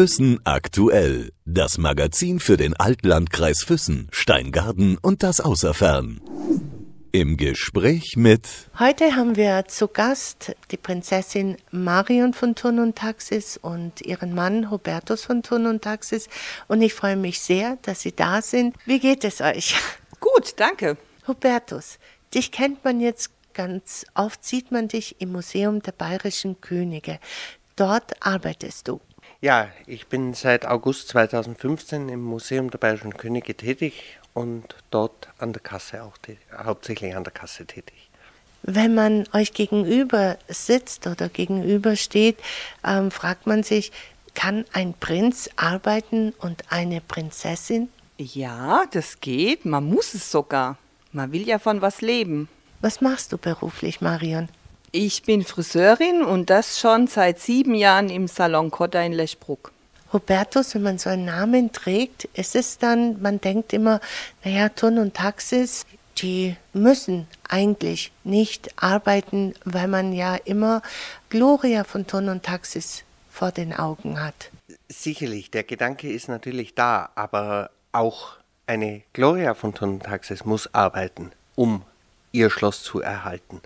Füssen 0.00 0.40
aktuell. 0.44 1.30
Das 1.44 1.76
Magazin 1.76 2.40
für 2.40 2.56
den 2.56 2.72
Altlandkreis 2.72 3.62
Füssen, 3.62 4.08
Steingarten 4.10 4.96
und 4.96 5.22
das 5.22 5.40
Außerfern. 5.40 6.22
Im 7.12 7.36
Gespräch 7.36 8.16
mit. 8.16 8.48
Heute 8.78 9.14
haben 9.14 9.36
wir 9.36 9.66
zu 9.68 9.88
Gast 9.88 10.56
die 10.70 10.78
Prinzessin 10.78 11.58
Marion 11.70 12.32
von 12.32 12.54
Thurn 12.54 12.78
und 12.78 12.96
Taxis 12.96 13.58
und 13.58 14.00
ihren 14.00 14.34
Mann 14.34 14.70
Hubertus 14.70 15.24
von 15.24 15.42
Thurn 15.42 15.66
und 15.66 15.82
Taxis. 15.82 16.30
Und 16.66 16.80
ich 16.80 16.94
freue 16.94 17.16
mich 17.16 17.38
sehr, 17.38 17.76
dass 17.82 18.00
Sie 18.00 18.12
da 18.16 18.40
sind. 18.40 18.76
Wie 18.86 19.00
geht 19.00 19.22
es 19.24 19.42
euch? 19.42 19.74
Gut, 20.18 20.54
danke. 20.56 20.96
Hubertus, 21.28 21.98
dich 22.32 22.52
kennt 22.52 22.82
man 22.86 23.00
jetzt 23.00 23.32
ganz 23.52 24.06
oft, 24.14 24.42
sieht 24.46 24.72
man 24.72 24.88
dich 24.88 25.20
im 25.20 25.32
Museum 25.32 25.82
der 25.82 25.92
Bayerischen 25.92 26.58
Könige. 26.62 27.18
Dort 27.80 28.12
arbeitest 28.20 28.88
du. 28.88 29.00
Ja, 29.42 29.68
ich 29.86 30.06
bin 30.06 30.34
seit 30.34 30.66
August 30.66 31.08
2015 31.08 32.10
im 32.10 32.20
Museum 32.20 32.70
der 32.70 32.76
Bayerischen 32.76 33.16
Könige 33.16 33.56
tätig 33.56 34.18
und 34.34 34.74
dort 34.90 35.28
an 35.38 35.54
der 35.54 35.62
Kasse 35.62 36.02
auch 36.02 36.12
hauptsächlich 36.54 37.16
an 37.16 37.24
der 37.24 37.32
Kasse 37.32 37.64
tätig. 37.64 38.10
Wenn 38.62 38.94
man 38.94 39.26
euch 39.32 39.54
gegenüber 39.54 40.36
sitzt 40.48 41.06
oder 41.06 41.30
gegenüber 41.30 41.96
steht, 41.96 42.36
ähm, 42.84 43.10
fragt 43.10 43.46
man 43.46 43.62
sich, 43.62 43.92
kann 44.34 44.66
ein 44.74 44.92
Prinz 44.92 45.48
arbeiten 45.56 46.34
und 46.38 46.64
eine 46.70 47.00
Prinzessin? 47.00 47.88
Ja, 48.18 48.84
das 48.90 49.22
geht. 49.22 49.64
Man 49.64 49.84
muss 49.84 50.12
es 50.12 50.30
sogar. 50.30 50.76
Man 51.12 51.32
will 51.32 51.48
ja 51.48 51.58
von 51.58 51.80
was 51.80 52.02
leben. 52.02 52.50
Was 52.82 53.00
machst 53.00 53.32
du 53.32 53.38
beruflich, 53.38 54.02
Marion? 54.02 54.50
Ich 54.92 55.22
bin 55.22 55.44
Friseurin 55.44 56.22
und 56.22 56.50
das 56.50 56.80
schon 56.80 57.06
seit 57.06 57.38
sieben 57.38 57.76
Jahren 57.76 58.10
im 58.10 58.26
Salon 58.26 58.72
Kotta 58.72 59.00
in 59.00 59.12
Lechbruck. 59.12 59.70
Hubertus, 60.12 60.74
wenn 60.74 60.82
man 60.82 60.98
so 60.98 61.10
einen 61.10 61.26
Namen 61.26 61.70
trägt, 61.70 62.24
ist 62.34 62.56
es 62.56 62.78
dann, 62.78 63.22
man 63.22 63.40
denkt 63.40 63.72
immer, 63.72 64.00
naja, 64.42 64.68
Turn 64.68 64.98
und 64.98 65.14
Taxis, 65.14 65.86
die 66.18 66.56
müssen 66.72 67.28
eigentlich 67.48 68.10
nicht 68.24 68.82
arbeiten, 68.82 69.54
weil 69.64 69.86
man 69.86 70.12
ja 70.12 70.34
immer 70.34 70.82
Gloria 71.28 71.84
von 71.84 72.08
Turn 72.08 72.28
und 72.28 72.42
Taxis 72.42 73.04
vor 73.30 73.52
den 73.52 73.72
Augen 73.72 74.20
hat. 74.20 74.50
Sicherlich, 74.88 75.52
der 75.52 75.62
Gedanke 75.62 76.10
ist 76.10 76.28
natürlich 76.28 76.74
da, 76.74 77.10
aber 77.14 77.70
auch 77.92 78.38
eine 78.66 79.02
Gloria 79.12 79.54
von 79.54 79.72
Turn 79.72 79.90
und 79.90 80.02
Taxis 80.02 80.44
muss 80.44 80.74
arbeiten, 80.74 81.30
um 81.54 81.82
ihr 82.32 82.50
Schloss 82.50 82.82
zu 82.82 83.00
erhalten. 83.00 83.62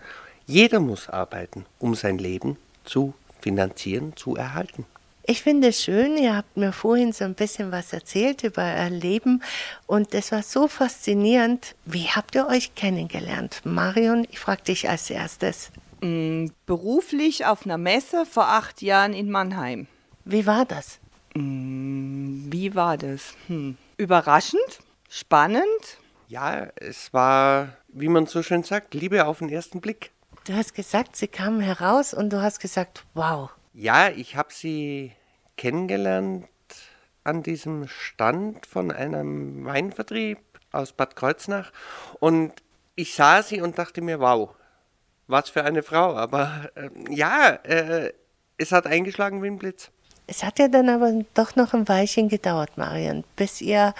Jeder 0.46 0.80
muss 0.80 1.08
arbeiten, 1.08 1.64
um 1.78 1.94
sein 1.94 2.18
Leben 2.18 2.58
zu 2.84 3.14
finanzieren, 3.40 4.14
zu 4.16 4.36
erhalten. 4.36 4.84
Ich 5.26 5.42
finde 5.42 5.68
es 5.68 5.82
schön, 5.82 6.18
ihr 6.18 6.36
habt 6.36 6.58
mir 6.58 6.72
vorhin 6.72 7.12
so 7.12 7.24
ein 7.24 7.34
bisschen 7.34 7.72
was 7.72 7.94
erzählt 7.94 8.44
über 8.44 8.62
euer 8.62 8.90
Leben 8.90 9.42
und 9.86 10.12
es 10.12 10.32
war 10.32 10.42
so 10.42 10.68
faszinierend. 10.68 11.74
Wie 11.86 12.08
habt 12.08 12.34
ihr 12.34 12.46
euch 12.46 12.74
kennengelernt? 12.74 13.62
Marion, 13.64 14.26
ich 14.30 14.38
frage 14.38 14.64
dich 14.64 14.86
als 14.90 15.08
erstes. 15.08 15.70
Mm, 16.02 16.48
beruflich 16.66 17.46
auf 17.46 17.64
einer 17.64 17.78
Messe 17.78 18.26
vor 18.26 18.48
acht 18.48 18.82
Jahren 18.82 19.14
in 19.14 19.30
Mannheim. 19.30 19.86
Wie 20.26 20.44
war 20.44 20.66
das? 20.66 20.98
Mm, 21.34 22.52
wie 22.52 22.74
war 22.74 22.98
das? 22.98 23.34
Hm. 23.46 23.78
Überraschend, 23.96 24.80
spannend. 25.08 25.62
Ja, 26.28 26.68
es 26.76 27.14
war, 27.14 27.76
wie 27.88 28.08
man 28.08 28.26
so 28.26 28.42
schön 28.42 28.62
sagt, 28.62 28.92
Liebe 28.92 29.24
auf 29.24 29.38
den 29.38 29.48
ersten 29.48 29.80
Blick. 29.80 30.10
Du 30.44 30.52
hast 30.52 30.74
gesagt, 30.74 31.16
sie 31.16 31.26
kamen 31.26 31.62
heraus 31.62 32.12
und 32.12 32.30
du 32.30 32.42
hast 32.42 32.60
gesagt, 32.60 33.04
wow, 33.14 33.48
ja, 33.72 34.10
ich 34.10 34.36
habe 34.36 34.52
sie 34.52 35.12
kennengelernt 35.56 36.46
an 37.24 37.42
diesem 37.42 37.88
Stand 37.88 38.66
von 38.66 38.90
einem 38.90 39.64
Weinvertrieb 39.64 40.38
aus 40.70 40.92
Bad 40.92 41.16
Kreuznach 41.16 41.72
und 42.20 42.52
ich 42.94 43.14
sah 43.14 43.42
sie 43.42 43.62
und 43.62 43.78
dachte 43.78 44.02
mir, 44.02 44.20
wow, 44.20 44.50
was 45.28 45.48
für 45.48 45.64
eine 45.64 45.82
Frau. 45.82 46.14
Aber 46.14 46.70
äh, 46.74 46.90
ja, 47.08 47.58
äh, 47.62 48.12
es 48.58 48.70
hat 48.70 48.86
eingeschlagen 48.86 49.42
wie 49.42 49.46
ein 49.46 49.58
Blitz. 49.58 49.90
Es 50.26 50.42
hat 50.42 50.58
ja 50.58 50.68
dann 50.68 50.88
aber 50.88 51.12
doch 51.34 51.56
noch 51.56 51.74
ein 51.74 51.88
Weilchen 51.88 52.28
gedauert, 52.28 52.76
Marion, 52.76 53.24
bis 53.36 53.60
ihr 53.60 53.94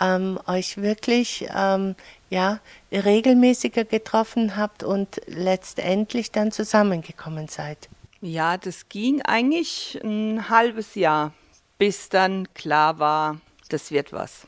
ähm, 0.00 0.38
euch 0.46 0.78
wirklich 0.78 1.48
ähm, 1.54 1.96
ja, 2.30 2.60
regelmäßiger 2.92 3.84
getroffen 3.84 4.56
habt 4.56 4.82
und 4.82 5.20
letztendlich 5.26 6.32
dann 6.32 6.52
zusammengekommen 6.52 7.48
seid. 7.48 7.88
Ja, 8.20 8.56
das 8.56 8.88
ging 8.88 9.22
eigentlich 9.22 10.00
ein 10.02 10.48
halbes 10.48 10.94
Jahr, 10.94 11.32
bis 11.78 12.08
dann 12.08 12.52
klar 12.54 12.98
war, 12.98 13.40
das 13.68 13.90
wird 13.90 14.12
was. 14.12 14.46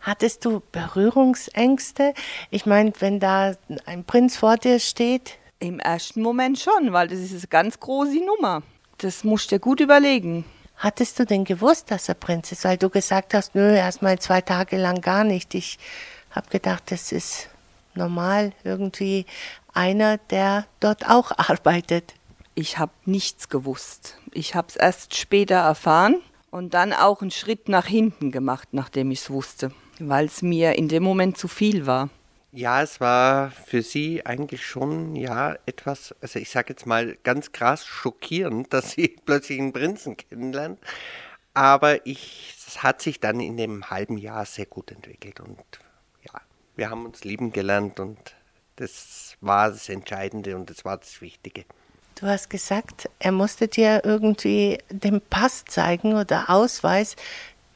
Hattest 0.00 0.44
du 0.44 0.60
Berührungsängste? 0.70 2.12
Ich 2.50 2.66
meine, 2.66 2.92
wenn 2.98 3.20
da 3.20 3.54
ein 3.86 4.04
Prinz 4.04 4.36
vor 4.36 4.56
dir 4.56 4.78
steht. 4.78 5.38
Im 5.60 5.78
ersten 5.78 6.20
Moment 6.20 6.58
schon, 6.58 6.92
weil 6.92 7.08
das 7.08 7.20
ist 7.20 7.32
eine 7.32 7.46
ganz 7.48 7.80
große 7.80 8.22
Nummer. 8.22 8.62
Das 8.98 9.24
musst 9.24 9.50
du 9.50 9.54
dir 9.54 9.60
gut 9.60 9.80
überlegen. 9.80 10.44
Hattest 10.76 11.18
du 11.18 11.24
denn 11.24 11.44
gewusst, 11.44 11.90
dass 11.90 12.08
er 12.08 12.16
Prinz 12.16 12.52
ist? 12.52 12.64
Weil 12.64 12.76
du 12.76 12.90
gesagt 12.90 13.32
hast, 13.32 13.54
nö, 13.54 13.74
erstmal 13.74 14.18
zwei 14.18 14.42
Tage 14.42 14.76
lang 14.76 15.00
gar 15.00 15.24
nicht. 15.24 15.54
Ich 15.54 15.78
habe 16.34 16.48
gedacht, 16.50 16.90
das 16.90 17.12
ist 17.12 17.48
normal 17.94 18.52
irgendwie 18.64 19.26
einer, 19.72 20.18
der 20.18 20.66
dort 20.80 21.08
auch 21.08 21.30
arbeitet. 21.36 22.14
Ich 22.54 22.78
habe 22.78 22.92
nichts 23.04 23.48
gewusst. 23.48 24.16
Ich 24.32 24.54
habe 24.54 24.68
es 24.68 24.76
erst 24.76 25.16
später 25.16 25.56
erfahren 25.56 26.20
und 26.50 26.74
dann 26.74 26.92
auch 26.92 27.20
einen 27.20 27.32
Schritt 27.32 27.68
nach 27.68 27.86
hinten 27.86 28.30
gemacht, 28.30 28.68
nachdem 28.72 29.10
ich 29.10 29.20
es 29.20 29.30
wusste, 29.30 29.72
weil 29.98 30.26
es 30.26 30.42
mir 30.42 30.76
in 30.76 30.88
dem 30.88 31.02
Moment 31.02 31.36
zu 31.36 31.48
viel 31.48 31.86
war. 31.86 32.10
Ja, 32.52 32.82
es 32.82 33.00
war 33.00 33.50
für 33.50 33.82
sie 33.82 34.24
eigentlich 34.24 34.64
schon 34.64 35.16
ja 35.16 35.56
etwas, 35.66 36.14
also 36.20 36.38
ich 36.38 36.50
sage 36.50 36.68
jetzt 36.68 36.86
mal 36.86 37.16
ganz 37.24 37.50
krass 37.50 37.84
schockierend, 37.84 38.72
dass 38.72 38.92
sie 38.92 39.16
plötzlich 39.24 39.58
einen 39.58 39.72
Prinzen 39.72 40.16
kennenlernt. 40.16 40.78
Aber 41.54 42.06
ich, 42.06 42.54
es 42.66 42.84
hat 42.84 43.02
sich 43.02 43.18
dann 43.18 43.40
in 43.40 43.56
dem 43.56 43.90
halben 43.90 44.18
Jahr 44.18 44.44
sehr 44.44 44.66
gut 44.66 44.92
entwickelt 44.92 45.40
und 45.40 45.58
wir 46.76 46.90
haben 46.90 47.06
uns 47.06 47.24
lieben 47.24 47.52
gelernt 47.52 48.00
und 48.00 48.18
das 48.76 49.36
war 49.40 49.70
das 49.70 49.88
Entscheidende 49.88 50.56
und 50.56 50.70
das 50.70 50.84
war 50.84 50.96
das 50.96 51.20
Wichtige. 51.20 51.64
Du 52.16 52.26
hast 52.26 52.48
gesagt, 52.48 53.08
er 53.18 53.32
musste 53.32 53.68
dir 53.68 54.02
irgendwie 54.04 54.78
den 54.88 55.20
Pass 55.20 55.64
zeigen 55.64 56.14
oder 56.14 56.48
Ausweis, 56.48 57.16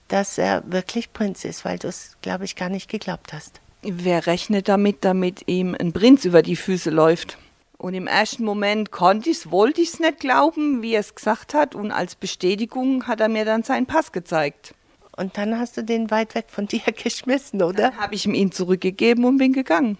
dass 0.08 0.38
er 0.38 0.62
wirklich 0.66 1.12
Prinz 1.12 1.44
ist, 1.44 1.64
weil 1.64 1.78
du 1.78 1.88
es, 1.88 2.16
glaube 2.22 2.44
ich, 2.44 2.56
gar 2.56 2.68
nicht 2.68 2.88
geglaubt 2.88 3.32
hast. 3.32 3.60
Wer 3.82 4.26
rechnet 4.26 4.68
damit, 4.68 5.04
damit 5.04 5.46
ihm 5.46 5.76
ein 5.78 5.92
Prinz 5.92 6.24
über 6.24 6.42
die 6.42 6.56
Füße 6.56 6.90
läuft? 6.90 7.38
Und 7.76 7.94
im 7.94 8.08
ersten 8.08 8.44
Moment 8.44 8.90
konnte 8.90 9.30
ich 9.30 9.38
es, 9.38 9.50
wollte 9.52 9.80
ich 9.80 9.90
es 9.90 10.00
nicht 10.00 10.18
glauben, 10.18 10.82
wie 10.82 10.94
er 10.94 11.00
es 11.00 11.14
gesagt 11.14 11.54
hat. 11.54 11.76
Und 11.76 11.92
als 11.92 12.16
Bestätigung 12.16 13.06
hat 13.06 13.20
er 13.20 13.28
mir 13.28 13.44
dann 13.44 13.62
seinen 13.62 13.86
Pass 13.86 14.10
gezeigt. 14.10 14.74
Und 15.18 15.36
dann 15.36 15.58
hast 15.58 15.76
du 15.76 15.82
den 15.82 16.12
weit 16.12 16.36
weg 16.36 16.46
von 16.48 16.66
dir 16.68 16.80
geschmissen, 16.92 17.62
oder? 17.62 17.90
Dann 17.90 17.96
habe 17.98 18.14
ich 18.14 18.24
ihm 18.24 18.34
ihn 18.34 18.52
zurückgegeben 18.52 19.24
und 19.24 19.38
bin 19.38 19.52
gegangen. 19.52 19.98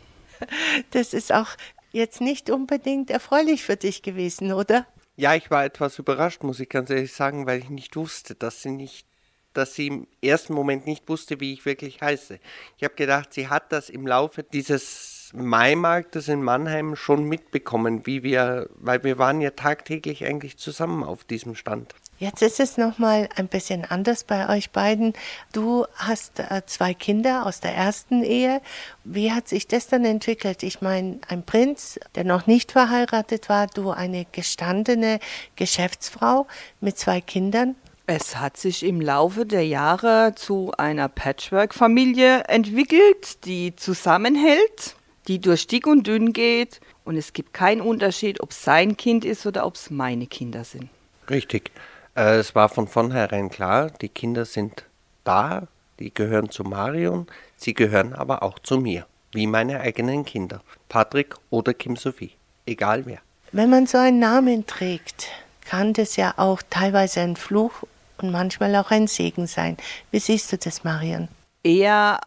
Das 0.92 1.12
ist 1.12 1.32
auch 1.32 1.48
jetzt 1.90 2.20
nicht 2.20 2.48
unbedingt 2.48 3.10
erfreulich 3.10 3.64
für 3.64 3.76
dich 3.76 4.02
gewesen, 4.02 4.52
oder? 4.52 4.86
Ja, 5.16 5.34
ich 5.34 5.50
war 5.50 5.64
etwas 5.64 5.98
überrascht, 5.98 6.44
muss 6.44 6.60
ich 6.60 6.68
ganz 6.68 6.90
ehrlich 6.90 7.12
sagen, 7.12 7.46
weil 7.46 7.58
ich 7.58 7.70
nicht 7.70 7.96
wusste, 7.96 8.36
dass 8.36 8.62
sie 8.62 8.70
nicht, 8.70 9.04
dass 9.52 9.74
sie 9.74 9.88
im 9.88 10.06
ersten 10.22 10.54
Moment 10.54 10.86
nicht 10.86 11.08
wusste, 11.08 11.40
wie 11.40 11.52
ich 11.52 11.64
wirklich 11.64 12.00
heiße. 12.00 12.38
Ich 12.76 12.84
habe 12.84 12.94
gedacht, 12.94 13.34
sie 13.34 13.48
hat 13.48 13.72
das 13.72 13.90
im 13.90 14.06
Laufe 14.06 14.44
dieses 14.44 15.17
Maimarktes 15.32 16.28
in 16.28 16.42
Mannheim 16.42 16.96
schon 16.96 17.24
mitbekommen, 17.24 18.06
wie 18.06 18.22
wir, 18.22 18.68
weil 18.76 19.04
wir 19.04 19.18
waren 19.18 19.40
ja 19.40 19.50
tagtäglich 19.50 20.24
eigentlich 20.24 20.56
zusammen 20.58 21.04
auf 21.04 21.24
diesem 21.24 21.54
Stand. 21.54 21.94
Jetzt 22.18 22.42
ist 22.42 22.58
es 22.58 22.76
nochmal 22.76 23.28
ein 23.36 23.46
bisschen 23.46 23.84
anders 23.84 24.24
bei 24.24 24.48
euch 24.48 24.70
beiden. 24.70 25.12
Du 25.52 25.86
hast 25.94 26.40
äh, 26.40 26.62
zwei 26.66 26.92
Kinder 26.92 27.46
aus 27.46 27.60
der 27.60 27.74
ersten 27.74 28.24
Ehe. 28.24 28.60
Wie 29.04 29.30
hat 29.30 29.46
sich 29.48 29.68
das 29.68 29.86
dann 29.86 30.04
entwickelt? 30.04 30.64
Ich 30.64 30.80
meine, 30.80 31.20
ein 31.28 31.44
Prinz, 31.44 32.00
der 32.16 32.24
noch 32.24 32.48
nicht 32.48 32.72
verheiratet 32.72 33.48
war, 33.48 33.68
du 33.68 33.90
eine 33.92 34.26
gestandene 34.32 35.20
Geschäftsfrau 35.54 36.48
mit 36.80 36.98
zwei 36.98 37.20
Kindern. 37.20 37.76
Es 38.10 38.36
hat 38.36 38.56
sich 38.56 38.84
im 38.84 39.00
Laufe 39.00 39.44
der 39.44 39.66
Jahre 39.66 40.32
zu 40.34 40.72
einer 40.78 41.08
Patchwork-Familie 41.08 42.44
entwickelt, 42.44 43.44
die 43.44 43.76
zusammenhält, 43.76 44.96
die 45.28 45.40
durch 45.40 45.66
dick 45.66 45.86
und 45.86 46.06
dünn 46.06 46.32
geht. 46.32 46.80
Und 47.04 47.16
es 47.16 47.32
gibt 47.32 47.54
keinen 47.54 47.80
Unterschied, 47.80 48.40
ob 48.40 48.50
es 48.50 48.64
sein 48.64 48.96
Kind 48.96 49.24
ist 49.24 49.46
oder 49.46 49.64
ob 49.66 49.76
es 49.76 49.90
meine 49.90 50.26
Kinder 50.26 50.64
sind. 50.64 50.88
Richtig. 51.30 51.70
Äh, 52.16 52.38
es 52.38 52.54
war 52.54 52.68
von 52.68 52.88
vornherein 52.88 53.50
klar, 53.50 53.90
die 53.90 54.08
Kinder 54.08 54.44
sind 54.44 54.84
da, 55.24 55.68
die 55.98 56.12
gehören 56.12 56.50
zu 56.50 56.64
Marion, 56.64 57.26
sie 57.56 57.74
gehören 57.74 58.14
aber 58.14 58.42
auch 58.42 58.58
zu 58.58 58.78
mir, 58.78 59.06
wie 59.32 59.46
meine 59.46 59.80
eigenen 59.80 60.24
Kinder, 60.24 60.62
Patrick 60.88 61.34
oder 61.50 61.74
Kim 61.74 61.96
Sophie, 61.96 62.32
egal 62.66 63.04
wer. 63.06 63.18
Wenn 63.52 63.70
man 63.70 63.86
so 63.86 63.98
einen 63.98 64.18
Namen 64.18 64.66
trägt, 64.66 65.28
kann 65.64 65.92
das 65.92 66.16
ja 66.16 66.34
auch 66.36 66.62
teilweise 66.70 67.20
ein 67.20 67.36
Fluch 67.36 67.84
und 68.18 68.30
manchmal 68.30 68.74
auch 68.76 68.90
ein 68.90 69.06
Segen 69.06 69.46
sein. 69.46 69.76
Wie 70.10 70.18
siehst 70.18 70.50
du 70.52 70.58
das, 70.58 70.84
Marion? 70.84 71.28
Eher 71.62 72.20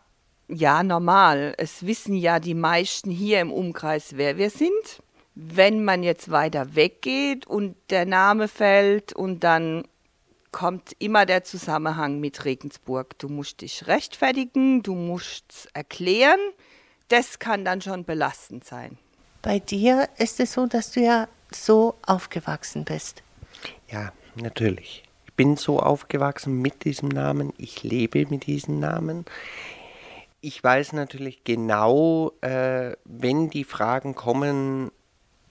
ja, 0.52 0.84
normal. 0.84 1.54
Es 1.58 1.86
wissen 1.86 2.16
ja 2.16 2.40
die 2.40 2.54
meisten 2.54 3.10
hier 3.10 3.40
im 3.40 3.52
Umkreis, 3.52 4.18
wer 4.18 4.38
wir 4.38 4.50
sind. 4.50 4.72
Wenn 5.34 5.84
man 5.84 6.04
jetzt 6.04 6.30
weiter 6.30 6.76
weggeht 6.76 7.48
und 7.48 7.76
der 7.90 8.06
Name 8.06 8.48
fällt 8.48 9.14
und 9.14 9.44
dann 9.44 9.86
kommt 10.52 10.92
immer 11.00 11.26
der 11.26 11.44
Zusammenhang 11.44 12.20
mit 12.20 12.44
Regensburg. 12.44 13.18
Du 13.18 13.30
musst 13.30 13.62
dich 13.62 13.88
rechtfertigen, 13.88 14.84
du 14.84 14.94
musst 14.94 15.70
erklären. 15.74 16.40
Das 17.08 17.40
kann 17.40 17.66
dann 17.66 17.82
schon 17.82 18.04
belastend 18.04 18.66
sein. 18.66 18.98
Bei 19.42 19.60
dir 19.60 20.10
ist 20.18 20.40
es 20.40 20.54
so, 20.54 20.68
dass 20.68 20.92
du 20.92 21.02
ja 21.02 21.28
so 21.52 21.96
aufgewachsen 22.06 22.86
bist. 22.86 23.24
Ja, 23.90 24.12
natürlich. 24.36 25.04
Ich 25.26 25.34
bin 25.34 25.58
so 25.58 25.80
aufgewachsen 25.80 26.62
mit 26.62 26.84
diesem 26.84 27.10
Namen. 27.10 27.54
Ich 27.58 27.84
lebe 27.84 28.26
mit 28.30 28.46
diesem 28.46 28.80
Namen. 28.80 29.26
Ich 30.44 30.64
weiß 30.64 30.94
natürlich 30.94 31.44
genau, 31.44 32.32
äh, 32.42 32.94
wenn 33.06 33.52
die 33.52 33.64
Fragen 33.64 34.16
kommen, 34.16 34.92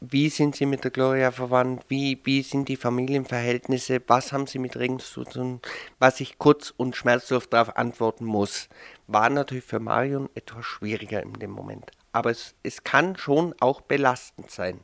wie 0.00 0.30
sind 0.30 0.56
Sie 0.56 0.66
mit 0.66 0.82
der 0.82 0.90
Gloria 0.90 1.30
verwandt? 1.30 1.84
Wie, 1.88 2.18
wie 2.24 2.42
sind 2.42 2.68
die 2.68 2.76
Familienverhältnisse? 2.76 4.02
Was 4.08 4.32
haben 4.32 4.48
Sie 4.48 4.58
mit 4.58 4.76
Regensburg 4.76 5.30
zu 5.30 5.38
tun? 5.38 5.60
Was 6.00 6.20
ich 6.20 6.38
kurz 6.38 6.74
und 6.76 6.96
schmerzlos 6.96 7.48
darauf 7.48 7.76
antworten 7.76 8.24
muss, 8.24 8.68
war 9.06 9.30
natürlich 9.30 9.64
für 9.64 9.78
Marion 9.78 10.28
etwas 10.34 10.64
schwieriger 10.64 11.22
in 11.22 11.34
dem 11.34 11.52
Moment. 11.52 11.92
Aber 12.12 12.30
es, 12.30 12.54
es 12.64 12.82
kann 12.82 13.16
schon 13.16 13.54
auch 13.60 13.82
belastend 13.82 14.50
sein. 14.50 14.80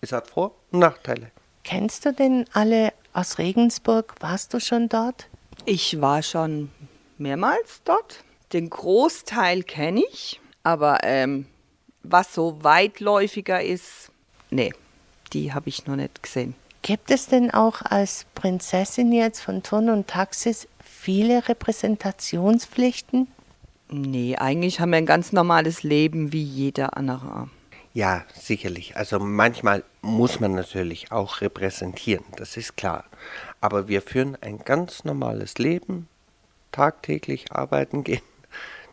Es 0.00 0.12
hat 0.12 0.28
Vor- 0.28 0.54
und 0.70 0.78
Nachteile. 0.78 1.32
Kennst 1.64 2.06
du 2.06 2.14
denn 2.14 2.46
alle 2.54 2.94
aus 3.12 3.36
Regensburg? 3.36 4.14
Warst 4.20 4.54
du 4.54 4.60
schon 4.60 4.88
dort? 4.88 5.28
Ich 5.66 6.00
war 6.00 6.22
schon 6.22 6.70
mehrmals 7.18 7.82
dort. 7.84 8.24
Den 8.52 8.68
Großteil 8.68 9.62
kenne 9.62 10.02
ich, 10.10 10.40
aber 10.64 10.98
ähm, 11.04 11.46
was 12.02 12.34
so 12.34 12.64
weitläufiger 12.64 13.62
ist, 13.62 14.10
nee, 14.50 14.72
die 15.32 15.52
habe 15.52 15.68
ich 15.68 15.86
noch 15.86 15.96
nicht 15.96 16.22
gesehen. 16.22 16.54
Gibt 16.82 17.10
es 17.10 17.26
denn 17.26 17.50
auch 17.50 17.82
als 17.82 18.26
Prinzessin 18.34 19.12
jetzt 19.12 19.40
von 19.40 19.62
Turn 19.62 19.90
und 19.90 20.08
Taxis 20.08 20.66
viele 20.82 21.46
Repräsentationspflichten? 21.48 23.28
Nee, 23.90 24.36
eigentlich 24.36 24.80
haben 24.80 24.90
wir 24.90 24.98
ein 24.98 25.06
ganz 25.06 25.32
normales 25.32 25.82
Leben 25.82 26.32
wie 26.32 26.42
jeder 26.42 26.96
andere. 26.96 27.48
Ja, 27.92 28.24
sicherlich. 28.34 28.96
Also 28.96 29.18
manchmal 29.18 29.84
muss 30.00 30.40
man 30.40 30.54
natürlich 30.54 31.12
auch 31.12 31.40
repräsentieren, 31.40 32.24
das 32.36 32.56
ist 32.56 32.76
klar. 32.76 33.04
Aber 33.60 33.88
wir 33.88 34.00
führen 34.00 34.36
ein 34.40 34.58
ganz 34.58 35.04
normales 35.04 35.58
Leben, 35.58 36.08
tagtäglich 36.72 37.52
arbeiten 37.52 38.04
gehen. 38.04 38.22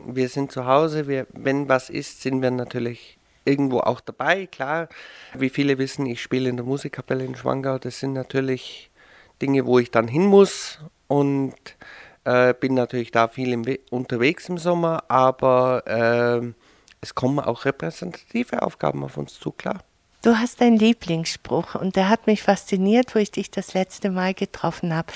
Wir 0.06 0.30
sind 0.30 0.52
zu 0.52 0.66
Hause, 0.66 1.08
wir, 1.08 1.28
wenn 1.34 1.68
was 1.70 1.90
ist, 1.90 2.22
sind 2.22 2.42
wir 2.42 2.52
natürlich 2.52 3.18
irgendwo 3.46 3.80
auch 3.80 4.00
dabei. 4.00 4.46
Klar, 4.46 4.90
wie 5.34 5.50
viele 5.50 5.78
wissen, 5.78 6.06
ich 6.06 6.22
spiele 6.22 6.50
in 6.50 6.58
der 6.58 6.66
Musikkapelle 6.66 7.24
in 7.24 7.36
Schwangau. 7.36 7.78
Das 7.80 8.00
sind 8.00 8.14
natürlich 8.14 8.92
Dinge, 9.42 9.66
wo 9.66 9.80
ich 9.80 9.92
dann 9.92 10.08
hin 10.08 10.26
muss 10.26 10.80
und 11.08 11.56
äh, 12.24 12.54
bin 12.54 12.74
natürlich 12.74 13.12
da 13.12 13.28
viel 13.28 13.54
im 13.54 13.66
unterwegs 13.90 14.50
im 14.50 14.58
Sommer, 14.58 15.04
aber 15.08 15.84
äh, 15.88 16.54
es 17.02 17.16
kommen 17.16 17.40
auch 17.40 17.66
repräsentative 17.66 18.62
Aufgaben 18.62 19.04
auf 19.04 19.18
uns 19.18 19.40
zu, 19.40 19.52
klar. 19.52 19.82
Du 20.24 20.38
hast 20.38 20.62
einen 20.62 20.78
Lieblingsspruch 20.78 21.76
und 21.76 21.96
der 21.96 22.10
hat 22.10 22.28
mich 22.28 22.44
fasziniert, 22.44 23.16
wo 23.16 23.20
ich 23.20 23.32
dich 23.32 23.52
das 23.52 23.74
letzte 23.74 24.10
Mal 24.10 24.34
getroffen 24.34 24.94
habe. 24.94 25.14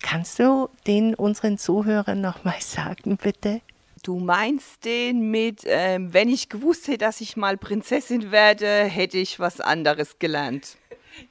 Kannst 0.00 0.38
du 0.38 0.70
den 0.86 1.14
unseren 1.14 1.58
Zuhörern 1.58 2.20
nochmal 2.20 2.56
sagen, 2.60 3.16
bitte? 3.16 3.60
Du 4.08 4.18
meinst 4.18 4.86
den 4.86 5.30
mit, 5.30 5.64
ähm, 5.66 6.14
wenn 6.14 6.30
ich 6.30 6.48
gewusst 6.48 6.88
hätte, 6.88 6.96
dass 6.96 7.20
ich 7.20 7.36
mal 7.36 7.58
Prinzessin 7.58 8.30
werde, 8.30 8.84
hätte 8.84 9.18
ich 9.18 9.38
was 9.38 9.60
anderes 9.60 10.18
gelernt. 10.18 10.78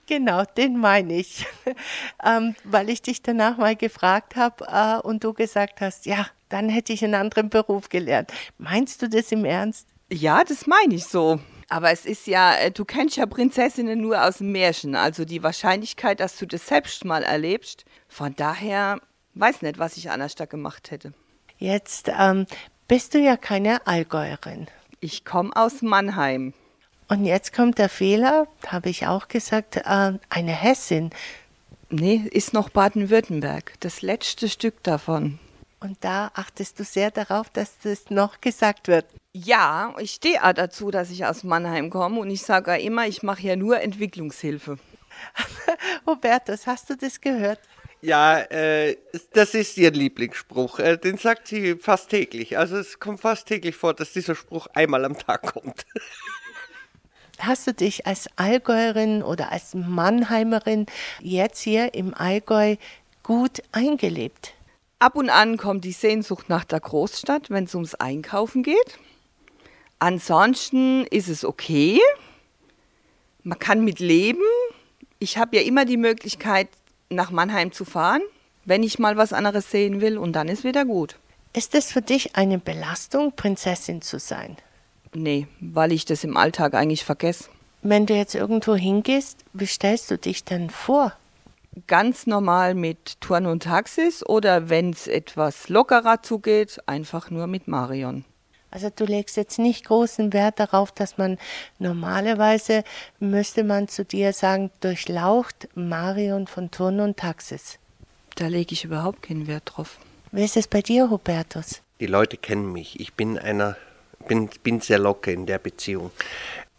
Genau, 0.05 0.43
den 0.43 0.77
meine 0.77 1.17
ich. 1.17 1.47
ähm, 2.23 2.53
weil 2.63 2.91
ich 2.91 3.01
dich 3.01 3.23
danach 3.23 3.57
mal 3.57 3.75
gefragt 3.75 4.35
habe 4.35 4.67
äh, 4.67 4.99
und 4.99 5.23
du 5.23 5.33
gesagt 5.33 5.81
hast, 5.81 6.05
ja, 6.05 6.27
dann 6.49 6.69
hätte 6.69 6.93
ich 6.93 7.03
einen 7.03 7.15
anderen 7.15 7.49
Beruf 7.49 7.89
gelernt. 7.89 8.31
Meinst 8.59 9.01
du 9.01 9.09
das 9.09 9.31
im 9.31 9.43
Ernst? 9.43 9.87
Ja, 10.13 10.43
das 10.43 10.67
meine 10.67 10.93
ich 10.93 11.05
so. 11.05 11.39
Aber 11.69 11.89
es 11.89 12.05
ist 12.05 12.27
ja, 12.27 12.53
äh, 12.57 12.69
du 12.69 12.85
kennst 12.85 13.17
ja 13.17 13.25
Prinzessinnen 13.25 13.99
nur 13.99 14.23
aus 14.23 14.37
dem 14.37 14.51
Märchen. 14.51 14.93
Also 14.93 15.25
die 15.25 15.41
Wahrscheinlichkeit, 15.41 16.19
dass 16.19 16.37
du 16.37 16.45
das 16.45 16.67
selbst 16.67 17.05
mal 17.05 17.23
erlebst. 17.23 17.85
Von 18.07 18.35
daher 18.35 19.01
weiß 19.33 19.63
nicht, 19.63 19.79
was 19.79 19.97
ich 19.97 20.11
anders 20.11 20.35
da 20.35 20.45
gemacht 20.45 20.91
hätte. 20.91 21.15
Jetzt 21.57 22.11
ähm, 22.17 22.45
bist 22.87 23.13
du 23.13 23.19
ja 23.19 23.35
keine 23.35 23.85
Allgäuerin. 23.87 24.67
Ich 24.99 25.25
komme 25.25 25.55
aus 25.55 25.81
Mannheim. 25.81 26.53
Und 27.09 27.25
jetzt 27.25 27.53
kommt 27.53 27.77
der 27.77 27.89
Fehler, 27.89 28.47
habe 28.67 28.89
ich 28.89 29.07
auch 29.07 29.27
gesagt, 29.27 29.77
äh, 29.77 29.81
eine 30.29 30.51
Hessin. 30.51 31.11
Nee, 31.89 32.27
ist 32.31 32.53
noch 32.53 32.69
Baden-Württemberg. 32.69 33.73
Das 33.79 34.01
letzte 34.01 34.49
Stück 34.49 34.83
davon. 34.83 35.39
Und 35.79 35.97
da 36.01 36.31
achtest 36.33 36.79
du 36.79 36.83
sehr 36.83 37.11
darauf, 37.11 37.49
dass 37.49 37.77
das 37.79 38.09
noch 38.09 38.41
gesagt 38.41 38.87
wird. 38.87 39.05
Ja, 39.33 39.93
ich 39.99 40.11
stehe 40.11 40.43
auch 40.43 40.53
dazu, 40.53 40.91
dass 40.91 41.11
ich 41.11 41.25
aus 41.25 41.43
Mannheim 41.43 41.89
komme 41.89 42.19
und 42.19 42.29
ich 42.29 42.41
sage 42.41 42.77
immer, 42.79 43.07
ich 43.07 43.23
mache 43.23 43.43
ja 43.43 43.55
nur 43.55 43.79
Entwicklungshilfe. 43.79 44.79
Robertus, 46.07 46.67
hast 46.67 46.89
du 46.89 46.97
das 46.97 47.21
gehört? 47.21 47.59
Ja, 48.01 48.39
äh, 48.39 48.97
das 49.33 49.53
ist 49.53 49.77
ihr 49.77 49.91
Lieblingsspruch. 49.91 50.79
Äh, 50.79 50.97
den 50.97 51.17
sagt 51.17 51.47
sie 51.47 51.75
fast 51.75 52.09
täglich. 52.09 52.57
Also 52.57 52.77
es 52.77 52.99
kommt 52.99 53.21
fast 53.21 53.47
täglich 53.47 53.75
vor, 53.75 53.93
dass 53.93 54.13
dieser 54.13 54.35
Spruch 54.35 54.67
einmal 54.73 55.03
am 55.03 55.17
Tag 55.17 55.53
kommt. 55.53 55.85
Hast 57.39 57.67
du 57.67 57.73
dich 57.73 58.07
als 58.07 58.27
Allgäuerin 58.35 59.23
oder 59.23 59.51
als 59.51 59.73
Mannheimerin 59.73 60.85
jetzt 61.21 61.61
hier 61.61 61.93
im 61.93 62.13
Allgäu 62.13 62.75
gut 63.23 63.61
eingelebt? 63.71 64.53
Ab 64.99 65.15
und 65.15 65.29
an 65.29 65.57
kommt 65.57 65.85
die 65.85 65.91
Sehnsucht 65.91 66.49
nach 66.49 66.63
der 66.65 66.79
Großstadt, 66.79 67.51
wenn 67.51 67.65
es 67.65 67.75
ums 67.75 67.93
Einkaufen 67.93 68.63
geht. 68.63 68.97
Ansonsten 69.99 71.05
ist 71.05 71.27
es 71.27 71.45
okay. 71.45 71.99
Man 73.43 73.59
kann 73.59 73.83
mit 73.83 73.99
leben. 73.99 74.41
Ich 75.19 75.37
habe 75.37 75.57
ja 75.57 75.63
immer 75.63 75.85
die 75.85 75.97
Möglichkeit, 75.97 76.69
nach 77.09 77.31
Mannheim 77.31 77.71
zu 77.71 77.85
fahren, 77.85 78.21
wenn 78.65 78.83
ich 78.83 78.99
mal 78.99 79.17
was 79.17 79.33
anderes 79.33 79.71
sehen 79.71 80.01
will, 80.01 80.17
und 80.17 80.33
dann 80.33 80.47
ist 80.49 80.63
wieder 80.63 80.85
gut. 80.85 81.17
Ist 81.53 81.73
es 81.73 81.91
für 81.91 82.01
dich 82.01 82.35
eine 82.35 82.59
Belastung, 82.59 83.31
Prinzessin 83.35 84.01
zu 84.01 84.19
sein? 84.19 84.57
Nee, 85.13 85.47
weil 85.59 85.91
ich 85.91 86.05
das 86.05 86.23
im 86.23 86.37
Alltag 86.37 86.73
eigentlich 86.73 87.05
vergesse. 87.05 87.45
Wenn 87.81 88.05
du 88.05 88.15
jetzt 88.15 88.35
irgendwo 88.35 88.75
hingehst, 88.75 89.45
wie 89.53 89.65
stellst 89.65 90.11
du 90.11 90.17
dich 90.17 90.43
denn 90.43 90.69
vor? 90.69 91.13
Ganz 91.85 92.27
normal 92.27 92.73
mit 92.73 93.21
Touren 93.21 93.45
und 93.45 93.63
Taxis 93.63 94.25
oder 94.25 94.69
wenn 94.69 94.91
es 94.91 95.07
etwas 95.07 95.69
lockerer 95.69 96.21
zugeht, 96.23 96.79
einfach 96.87 97.29
nur 97.29 97.47
mit 97.47 97.67
Marion. 97.67 98.25
Also 98.69 98.89
du 98.93 99.05
legst 99.05 99.37
jetzt 99.37 99.59
nicht 99.59 99.85
großen 99.85 100.33
Wert 100.33 100.59
darauf, 100.59 100.91
dass 100.91 101.17
man 101.17 101.37
normalerweise 101.79 102.83
müsste 103.19 103.63
man 103.63 103.87
zu 103.87 104.03
dir 104.03 104.33
sagen, 104.33 104.71
durchlaucht 104.81 105.69
Marion 105.75 106.47
von 106.47 106.69
Turn 106.71 106.99
und 106.99 107.17
Taxis. 107.17 107.79
Da 108.35 108.47
lege 108.47 108.73
ich 108.73 108.83
überhaupt 108.83 109.23
keinen 109.23 109.47
Wert 109.47 109.63
drauf. 109.65 109.97
Wie 110.31 110.43
ist 110.43 110.57
es 110.57 110.67
bei 110.67 110.81
dir, 110.81 111.09
Hubertus? 111.09 111.81
Die 111.99 112.05
Leute 112.05 112.37
kennen 112.37 112.71
mich. 112.71 112.99
Ich 112.99 113.13
bin 113.13 113.39
einer, 113.39 113.77
bin, 114.27 114.49
bin 114.61 114.81
sehr 114.81 114.99
locker 114.99 115.31
in 115.31 115.45
der 115.45 115.57
Beziehung. 115.57 116.11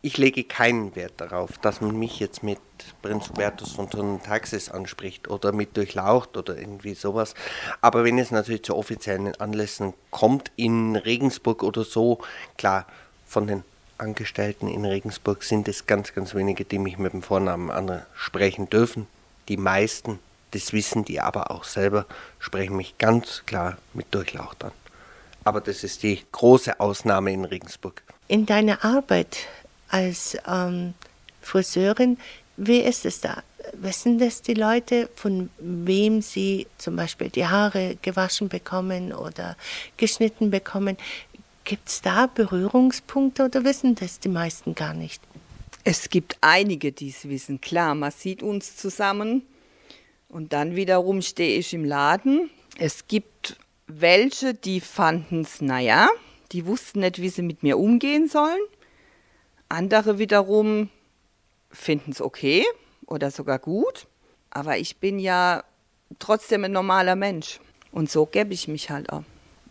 Ich 0.00 0.16
lege 0.16 0.44
keinen 0.44 0.94
Wert 0.94 1.14
darauf, 1.16 1.58
dass 1.58 1.80
man 1.80 1.98
mich 1.98 2.20
jetzt 2.20 2.44
mit 2.44 2.60
Prinz 3.02 3.30
Hubertus 3.30 3.72
von 3.72 3.90
Turn 3.90 4.22
Taxis 4.22 4.68
anspricht 4.68 5.26
oder 5.26 5.50
mit 5.50 5.76
Durchlaucht 5.76 6.36
oder 6.36 6.56
irgendwie 6.56 6.94
sowas. 6.94 7.34
Aber 7.80 8.04
wenn 8.04 8.16
es 8.16 8.30
natürlich 8.30 8.62
zu 8.62 8.76
offiziellen 8.76 9.34
Anlässen 9.40 9.94
kommt, 10.12 10.52
in 10.54 10.94
Regensburg 10.94 11.64
oder 11.64 11.82
so, 11.82 12.20
klar, 12.56 12.86
von 13.26 13.48
den 13.48 13.64
Angestellten 13.98 14.68
in 14.68 14.84
Regensburg 14.84 15.42
sind 15.42 15.66
es 15.66 15.86
ganz, 15.86 16.14
ganz 16.14 16.32
wenige, 16.32 16.64
die 16.64 16.78
mich 16.78 16.98
mit 16.98 17.12
dem 17.12 17.22
Vornamen 17.22 17.72
ansprechen 17.72 18.70
dürfen. 18.70 19.08
Die 19.48 19.56
meisten, 19.56 20.20
das 20.52 20.72
wissen 20.72 21.04
die 21.04 21.20
aber 21.20 21.50
auch 21.50 21.64
selber, 21.64 22.06
sprechen 22.38 22.76
mich 22.76 22.98
ganz 22.98 23.42
klar 23.46 23.78
mit 23.94 24.14
Durchlaucht 24.14 24.62
an. 24.62 24.72
Aber 25.42 25.60
das 25.60 25.82
ist 25.82 26.04
die 26.04 26.22
große 26.30 26.78
Ausnahme 26.78 27.32
in 27.32 27.44
Regensburg. 27.44 28.04
In 28.28 28.46
deiner 28.46 28.84
Arbeit 28.84 29.48
als 29.88 30.36
ähm, 30.46 30.94
Friseurin, 31.40 32.18
wie 32.56 32.80
ist 32.80 33.04
es 33.04 33.20
da? 33.20 33.42
Wissen 33.74 34.18
das 34.18 34.42
die 34.42 34.54
Leute, 34.54 35.08
von 35.14 35.50
wem 35.58 36.22
sie 36.22 36.66
zum 36.78 36.96
Beispiel 36.96 37.28
die 37.28 37.46
Haare 37.46 37.96
gewaschen 38.02 38.48
bekommen 38.48 39.12
oder 39.12 39.56
geschnitten 39.96 40.50
bekommen? 40.50 40.96
Gibt 41.64 41.88
es 41.88 42.00
da 42.00 42.26
Berührungspunkte 42.26 43.44
oder 43.44 43.64
wissen 43.64 43.94
das 43.94 44.20
die 44.20 44.28
meisten 44.28 44.74
gar 44.74 44.94
nicht? 44.94 45.22
Es 45.84 46.08
gibt 46.08 46.36
einige, 46.40 46.92
die 46.92 47.10
es 47.10 47.28
wissen. 47.28 47.60
Klar, 47.60 47.94
man 47.94 48.10
sieht 48.10 48.42
uns 48.42 48.76
zusammen, 48.76 49.42
Und 50.28 50.52
dann 50.52 50.76
wiederum 50.76 51.22
stehe 51.22 51.58
ich 51.58 51.72
im 51.72 51.84
Laden. 51.84 52.50
Es 52.78 53.08
gibt 53.08 53.56
welche, 53.86 54.52
die 54.52 54.80
fanden 54.80 55.40
es, 55.40 55.62
naja, 55.62 56.08
die 56.52 56.66
wussten 56.66 57.00
nicht, 57.00 57.20
wie 57.20 57.30
sie 57.30 57.42
mit 57.42 57.62
mir 57.62 57.78
umgehen 57.78 58.28
sollen. 58.28 58.60
Andere 59.68 60.18
wiederum 60.18 60.88
finden 61.70 62.12
es 62.12 62.20
okay 62.20 62.64
oder 63.06 63.30
sogar 63.30 63.58
gut. 63.58 64.06
Aber 64.50 64.78
ich 64.78 64.96
bin 64.96 65.18
ja 65.18 65.62
trotzdem 66.18 66.64
ein 66.64 66.72
normaler 66.72 67.16
Mensch. 67.16 67.60
Und 67.92 68.10
so 68.10 68.26
gebe 68.26 68.54
ich 68.54 68.68
mich 68.68 68.90
halt 68.90 69.12
auch. 69.12 69.24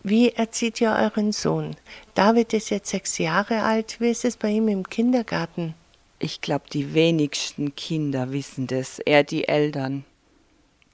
Wie 0.04 0.30
erzieht 0.30 0.80
ihr 0.80 0.92
euren 0.92 1.32
Sohn? 1.32 1.76
David 2.14 2.54
ist 2.54 2.70
jetzt 2.70 2.90
sechs 2.90 3.18
Jahre 3.18 3.64
alt. 3.64 4.00
Wie 4.00 4.10
ist 4.10 4.26
es 4.26 4.38
bei 4.38 4.50
ihm 4.50 4.68
im 4.68 4.88
Kindergarten? 4.88 5.74
Ich 6.20 6.42
glaube, 6.42 6.66
die 6.72 6.94
wenigsten 6.94 7.76
Kinder 7.76 8.32
wissen 8.32 8.68
das, 8.68 9.00
eher 9.00 9.24
die 9.24 9.48
Eltern. 9.48 10.06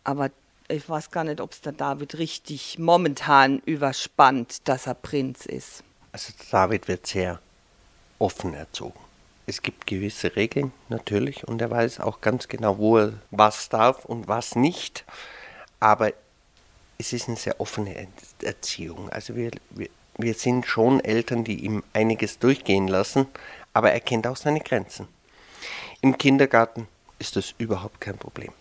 Aber 0.04 0.32
ich 0.68 0.90
weiß 0.90 1.12
gar 1.12 1.24
nicht, 1.24 1.40
ob 1.40 1.52
es 1.52 1.62
der 1.62 1.74
David 1.74 2.18
richtig 2.18 2.80
momentan 2.80 3.60
überspannt, 3.60 4.68
dass 4.68 4.88
er 4.88 4.96
Prinz 4.96 5.46
ist. 5.46 5.84
Also 6.12 6.34
David 6.52 6.88
wird 6.88 7.08
sehr 7.08 7.40
offen 8.24 8.54
erzogen. 8.54 9.00
Es 9.46 9.62
gibt 9.62 9.86
gewisse 9.86 10.38
Regeln 10.38 10.72
natürlich 10.88 11.46
und 11.46 11.62
er 11.62 11.70
weiß 11.70 12.00
auch 12.00 12.22
ganz 12.22 12.48
genau, 12.48 12.78
wo 12.78 12.98
er 12.98 13.14
was 13.30 13.68
darf 13.68 14.06
und 14.06 14.30
was 14.30 14.56
nicht. 14.56 15.04
Aber 15.82 16.14
es 16.98 17.12
ist 17.12 17.28
eine 17.28 17.36
sehr 17.36 17.60
offene 17.60 18.08
Erziehung. 18.42 19.10
Also 19.10 19.36
wir, 19.36 19.52
wir, 19.72 19.90
wir 20.18 20.34
sind 20.36 20.66
schon 20.66 21.02
Eltern, 21.02 21.44
die 21.44 21.66
ihm 21.66 21.84
einiges 21.92 22.40
durchgehen 22.40 22.88
lassen, 22.88 23.28
aber 23.74 23.92
er 23.92 24.00
kennt 24.00 24.26
auch 24.28 24.38
seine 24.38 24.62
Grenzen. 24.62 25.10
Im 26.00 26.18
Kindergarten 26.18 26.88
ist 27.20 27.36
das 27.36 27.54
überhaupt 27.58 28.00
kein 28.00 28.18
Problem. 28.18 28.54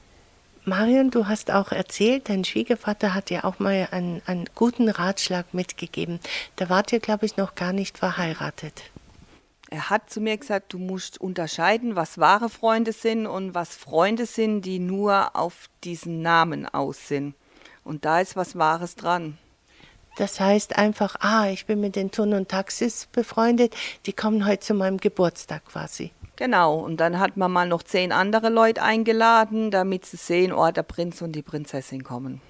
Marion, 0.65 1.11
du 1.11 1.27
hast 1.27 1.53
auch 1.53 1.71
erzählt, 1.71 2.29
dein 2.29 2.45
Schwiegervater 2.45 3.15
hat 3.15 3.31
dir 3.31 3.45
auch 3.45 3.61
mal 3.61 3.89
einen, 3.93 4.23
einen 4.27 4.47
guten 4.57 4.89
Ratschlag 4.89 5.55
mitgegeben. 5.55 6.19
Da 6.57 6.69
wart 6.69 6.93
ihr, 6.93 7.01
glaube 7.01 7.27
ich, 7.27 7.37
noch 7.37 7.55
gar 7.55 7.73
nicht 7.73 7.99
verheiratet. 7.99 8.83
Er 9.73 9.89
hat 9.89 10.11
zu 10.11 10.21
mir 10.21 10.37
gesagt, 10.37 10.75
du 10.75 10.79
musst 10.79 11.19
unterscheiden, 11.19 11.97
was 11.97 12.19
wahre 12.19 12.51
Freunde 12.51 12.93
sind 12.93 13.27
und 13.27 13.55
was 13.55 13.75
Freunde 13.75 14.27
sind, 14.27 14.67
die 14.67 14.79
nur 14.79 15.35
auf 15.35 15.71
diesen 15.83 16.21
Namen 16.21 16.67
aus 16.67 17.09
sind. 17.09 17.35
Und 17.83 18.05
da 18.05 18.21
ist 18.21 18.37
was 18.37 18.59
Wahres 18.59 18.97
dran. 18.97 19.39
Das 20.19 20.41
heißt 20.41 20.77
einfach, 20.77 21.17
ah, 21.21 21.49
ich 21.49 21.65
bin 21.65 21.81
mit 21.81 21.97
den 21.97 22.11
Tun 22.11 22.35
und 22.35 22.51
Taxis 22.51 23.09
befreundet, 23.13 23.75
die 24.05 24.13
kommen 24.13 24.47
heute 24.47 24.61
zu 24.61 24.75
meinem 24.75 24.99
Geburtstag 24.99 25.65
quasi. 25.65 26.11
Genau, 26.37 26.79
und 26.79 26.99
dann 26.99 27.19
hat 27.19 27.39
man 27.39 27.51
mal 27.51 27.67
noch 27.67 27.83
zehn 27.83 28.13
andere 28.13 28.51
Leute 28.51 28.83
eingeladen, 28.83 29.71
damit 29.71 30.05
sie 30.05 30.19
sehen, 30.19 30.53
oh, 30.53 30.71
der 30.71 30.83
Prinz 30.83 31.23
und 31.23 31.33
die 31.33 31.41
Prinzessin 31.41 32.05
kommen. 32.05 32.43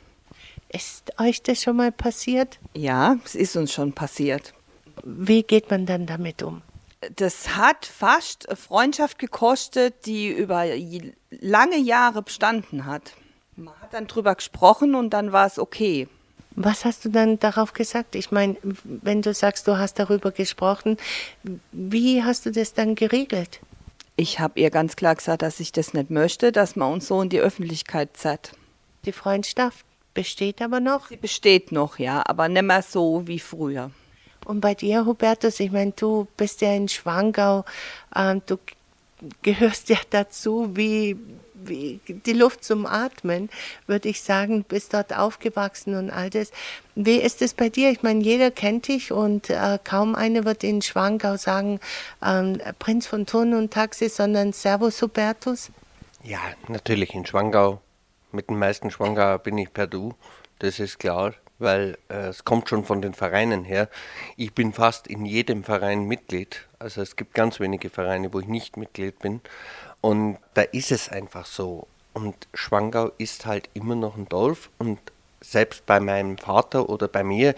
Ist 0.71 1.13
euch 1.21 1.41
das 1.41 1.63
schon 1.63 1.77
mal 1.77 1.93
passiert? 1.93 2.59
Ja, 2.75 3.17
es 3.25 3.37
ist 3.37 3.55
uns 3.55 3.73
schon 3.73 3.93
passiert. 3.93 4.55
Wie 5.05 5.45
geht 5.45 5.71
man 5.71 5.87
dann 5.87 6.07
damit 6.07 6.43
um? 6.43 6.63
Das 7.17 7.57
hat 7.57 7.87
fast 7.87 8.47
Freundschaft 8.57 9.19
gekostet, 9.19 10.07
die 10.07 10.29
über 10.29 10.65
lange 11.31 11.79
Jahre 11.79 12.23
bestanden 12.23 12.87
hat. 12.87 13.13
Man 13.57 13.75
hat 13.81 13.93
dann 13.93 14.07
drüber 14.07 14.35
gesprochen 14.35 14.95
und 14.95 15.11
dann 15.11 15.33
war 15.33 15.47
es 15.47 15.59
okay. 15.59 16.09
Was 16.55 16.85
hast 16.85 17.05
du 17.05 17.09
dann 17.09 17.39
darauf 17.39 17.73
gesagt? 17.73 18.15
Ich 18.15 18.31
meine, 18.31 18.57
wenn 18.85 19.23
du 19.23 19.33
sagst, 19.33 19.67
du 19.67 19.79
hast 19.79 19.99
darüber 19.99 20.31
gesprochen, 20.31 20.97
wie 21.73 22.23
hast 22.23 22.47
du 22.47 22.51
das 22.51 22.75
dann 22.75 22.95
geregelt? 22.95 23.61
Ich 24.17 24.39
habe 24.39 24.61
ihr 24.61 24.71
ganz 24.71 24.97
klar 24.97 25.15
gesagt, 25.15 25.43
dass 25.43 25.61
ich 25.61 25.73
das 25.73 25.95
nicht 25.95 26.11
möchte, 26.11 26.53
dass 26.53 26.77
man 26.77 26.93
uns 26.93 27.09
so 27.09 27.23
in 27.23 27.31
die 27.31 27.41
Öffentlichkeit 27.41 28.17
zerrt. 28.17 28.53
Die 29.07 29.13
Freundschaft 29.13 29.85
besteht 30.13 30.61
aber 30.61 30.81
noch? 30.81 31.09
Sie 31.09 31.17
besteht 31.17 31.73
noch, 31.73 31.99
ja, 31.99 32.23
aber 32.27 32.49
nicht 32.49 32.63
mehr 32.63 32.83
so 32.83 33.27
wie 33.27 33.39
früher. 33.39 33.91
Und 34.45 34.61
bei 34.61 34.75
dir, 34.75 35.07
Hubertus, 35.07 35.61
ich 35.61 35.71
meine, 35.71 35.93
du 35.93 36.27
bist 36.37 36.61
ja 36.61 36.75
in 36.75 36.89
Schwangau, 36.89 37.65
äh, 38.15 38.37
du 38.47 38.59
gehörst 39.43 39.89
ja 39.89 39.99
dazu 40.11 40.71
wie, 40.77 41.17
wie 41.55 42.01
die 42.07 42.33
Luft 42.33 42.65
zum 42.65 42.87
Atmen, 42.87 43.51
würde 43.87 44.09
ich 44.09 44.23
sagen, 44.23 44.65
bist 44.65 44.95
dort 44.95 45.17
aufgewachsen 45.17 45.95
und 45.95 46.11
all 46.11 46.31
das. 46.31 46.51
Wie 46.95 47.17
ist 47.17 47.41
es 47.41 47.55
bei 47.55 47.69
dir? 47.69 47.91
Ich 47.91 48.03
meine, 48.03 48.23
jeder 48.23 48.51
kennt 48.51 48.89
dich 48.89 49.13
und 49.13 49.49
äh, 49.51 49.79
kaum 49.83 50.15
einer 50.15 50.45
wird 50.45 50.65
in 50.65 50.83
Schwangau 50.83 51.37
sagen, 51.37 51.79
ähm, 52.25 52.61
Prinz 52.79 53.07
von 53.07 53.27
Thurn 53.27 53.55
und 53.55 53.73
Taxi, 53.73 54.09
sondern 54.09 54.53
Servus 54.53 55.01
Hubertus. 55.03 55.71
Ja, 56.25 56.41
natürlich 56.69 57.15
in 57.15 57.27
Schwangau. 57.27 57.81
Mit 58.33 58.49
den 58.49 58.59
meisten 58.59 58.91
Schwangauer 58.91 59.39
bin 59.39 59.59
ich 59.59 59.73
per 59.73 59.87
Du, 59.87 60.15
das 60.59 60.81
ist 60.81 60.99
klar 60.99 61.35
weil 61.59 61.99
äh, 62.09 62.29
es 62.29 62.45
kommt 62.45 62.69
schon 62.69 62.85
von 62.85 63.03
den 63.03 63.15
Vereinen 63.15 63.65
her. 63.65 63.89
Ich 64.37 64.53
bin 64.53 64.73
fast 64.73 65.07
in 65.07 65.25
jedem 65.25 65.65
Verein 65.65 66.05
Mitglied. 66.07 66.67
Also 66.79 67.03
es 67.03 67.17
gibt 67.17 67.35
ganz 67.35 67.61
wenige 67.61 67.91
Vereine, 67.91 68.33
wo 68.33 68.41
ich 68.41 68.47
nicht 68.47 68.77
Mitglied 68.77 69.19
bin. 69.21 69.41
Und 70.01 70.39
da 70.55 70.63
ist 70.63 70.91
es 70.91 71.09
einfach 71.09 71.47
so. 71.47 71.87
Und 72.13 72.35
Schwangau 72.55 73.13
ist 73.19 73.47
halt 73.47 73.71
immer 73.75 73.95
noch 73.95 74.17
ein 74.17 74.29
Dorf. 74.29 74.71
Und 74.79 74.99
selbst 75.41 75.87
bei 75.87 76.01
meinem 76.01 76.39
Vater 76.39 76.89
oder 76.89 77.09
bei 77.09 77.23
mir, 77.23 77.55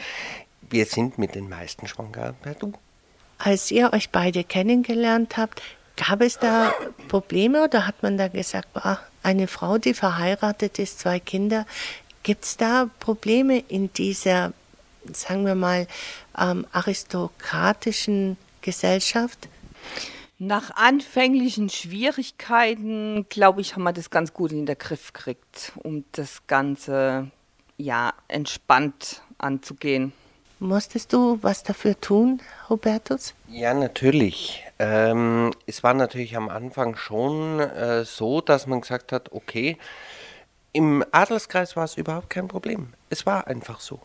wir 0.71 0.87
sind 0.87 1.19
mit 1.19 1.35
den 1.35 1.49
meisten 1.49 1.87
Schwangauern 1.87 2.37
per 2.41 2.55
Du. 2.55 2.73
Als 3.39 3.71
ihr 3.71 3.93
euch 3.93 4.11
beide 4.11 4.45
kennengelernt 4.45 5.37
habt, 5.37 5.63
gab 5.97 6.21
es 6.21 6.39
da 6.39 6.73
Probleme 7.09 7.65
oder 7.65 7.87
hat 7.87 8.03
man 8.03 8.17
da 8.17 8.29
gesagt, 8.29 8.73
boah, 8.73 8.99
eine 9.23 9.47
Frau, 9.47 9.79
die 9.79 9.95
verheiratet 9.95 10.79
ist, 10.79 11.01
zwei 11.01 11.19
Kinder, 11.19 11.67
Gibt 12.25 12.45
es 12.45 12.57
da 12.57 12.89
Probleme 13.01 13.59
in 13.59 13.93
dieser, 13.93 14.55
sagen 15.13 15.45
wir 15.45 15.55
mal, 15.55 15.87
ähm, 16.39 16.67
aristokratischen 16.73 18.39
Gesellschaft? 18.63 19.49
Nach 20.39 20.71
anfänglichen 20.75 21.69
Schwierigkeiten, 21.69 23.27
glaube 23.29 23.61
ich, 23.61 23.77
haben 23.77 23.83
wir 23.83 23.93
das 23.93 24.09
ganz 24.09 24.33
gut 24.33 24.53
in 24.53 24.65
den 24.65 24.79
Griff 24.79 25.13
gekriegt, 25.13 25.73
um 25.83 26.05
das 26.13 26.47
Ganze 26.47 27.31
ja 27.77 28.15
entspannt 28.29 29.21
anzugehen. 29.37 30.15
Musstest 30.61 31.13
du 31.13 31.39
was 31.43 31.63
dafür 31.63 32.01
tun, 32.01 32.41
Hubertus? 32.71 33.35
Ja, 33.49 33.75
natürlich. 33.75 34.65
Ähm, 34.79 35.53
es 35.67 35.83
war 35.83 35.93
natürlich 35.93 36.39
am 36.39 36.49
Anfang 36.49 36.97
schon 36.97 37.61
äh, 37.61 38.07
so, 38.07 38.41
dass 38.41 38.67
man 38.67 38.81
gesagt 38.81 39.13
hat, 39.13 39.31
okay, 39.33 39.77
im 40.75 41.05
Adelskreis 41.13 41.77
war 41.77 41.85
es 41.85 41.97
überhaupt 41.97 42.31
kein 42.31 42.49
Problem. 42.49 42.93
Es 43.09 43.25
war 43.25 43.47
einfach 43.47 43.81
so. 43.81 44.01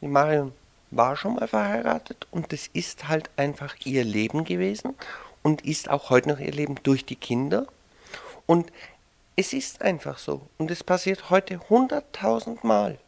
Die 0.00 0.08
Marion 0.08 0.52
war 0.90 1.16
schon 1.16 1.36
mal 1.36 1.46
verheiratet 1.46 2.26
und 2.32 2.52
das 2.52 2.66
ist 2.72 3.08
halt 3.08 3.30
einfach 3.36 3.76
ihr 3.84 4.02
Leben 4.04 4.44
gewesen 4.44 4.94
und 5.42 5.64
ist 5.64 5.88
auch 5.88 6.10
heute 6.10 6.30
noch 6.30 6.40
ihr 6.40 6.50
Leben 6.50 6.74
durch 6.82 7.04
die 7.06 7.14
Kinder. 7.14 7.66
Und 8.46 8.72
es 9.36 9.52
ist 9.52 9.80
einfach 9.80 10.18
so. 10.18 10.42
Und 10.58 10.72
es 10.72 10.82
passiert 10.82 11.30
heute 11.30 11.60
hunderttausend 11.70 12.64
Mal 12.64 12.98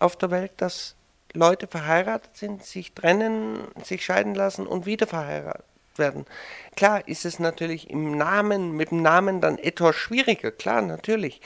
auf 0.00 0.16
der 0.16 0.32
Welt, 0.32 0.50
dass 0.56 0.96
Leute 1.34 1.68
verheiratet 1.68 2.36
sind, 2.36 2.64
sich 2.64 2.92
trennen, 2.92 3.68
sich 3.84 4.04
scheiden 4.04 4.34
lassen 4.34 4.66
und 4.66 4.84
wieder 4.84 5.06
verheiratet 5.06 5.64
werden. 5.94 6.26
Klar 6.74 7.06
ist 7.06 7.24
es 7.24 7.38
natürlich 7.38 7.88
im 7.88 8.16
Namen, 8.16 8.72
mit 8.72 8.90
dem 8.90 9.02
Namen 9.02 9.40
dann 9.40 9.58
etwas 9.58 9.94
schwieriger, 9.94 10.50
klar, 10.50 10.82
natürlich 10.82 11.40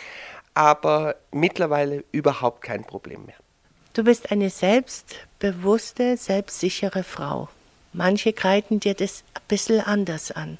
aber 0.54 1.16
mittlerweile 1.30 2.04
überhaupt 2.12 2.62
kein 2.62 2.84
Problem 2.84 3.26
mehr. 3.26 3.36
Du 3.94 4.04
bist 4.04 4.30
eine 4.30 4.50
selbstbewusste, 4.50 6.16
selbstsichere 6.16 7.04
Frau. 7.04 7.48
Manche 7.92 8.32
greiten 8.32 8.80
dir 8.80 8.94
das 8.94 9.22
ein 9.34 9.42
bisschen 9.48 9.80
anders 9.80 10.30
an. 10.30 10.58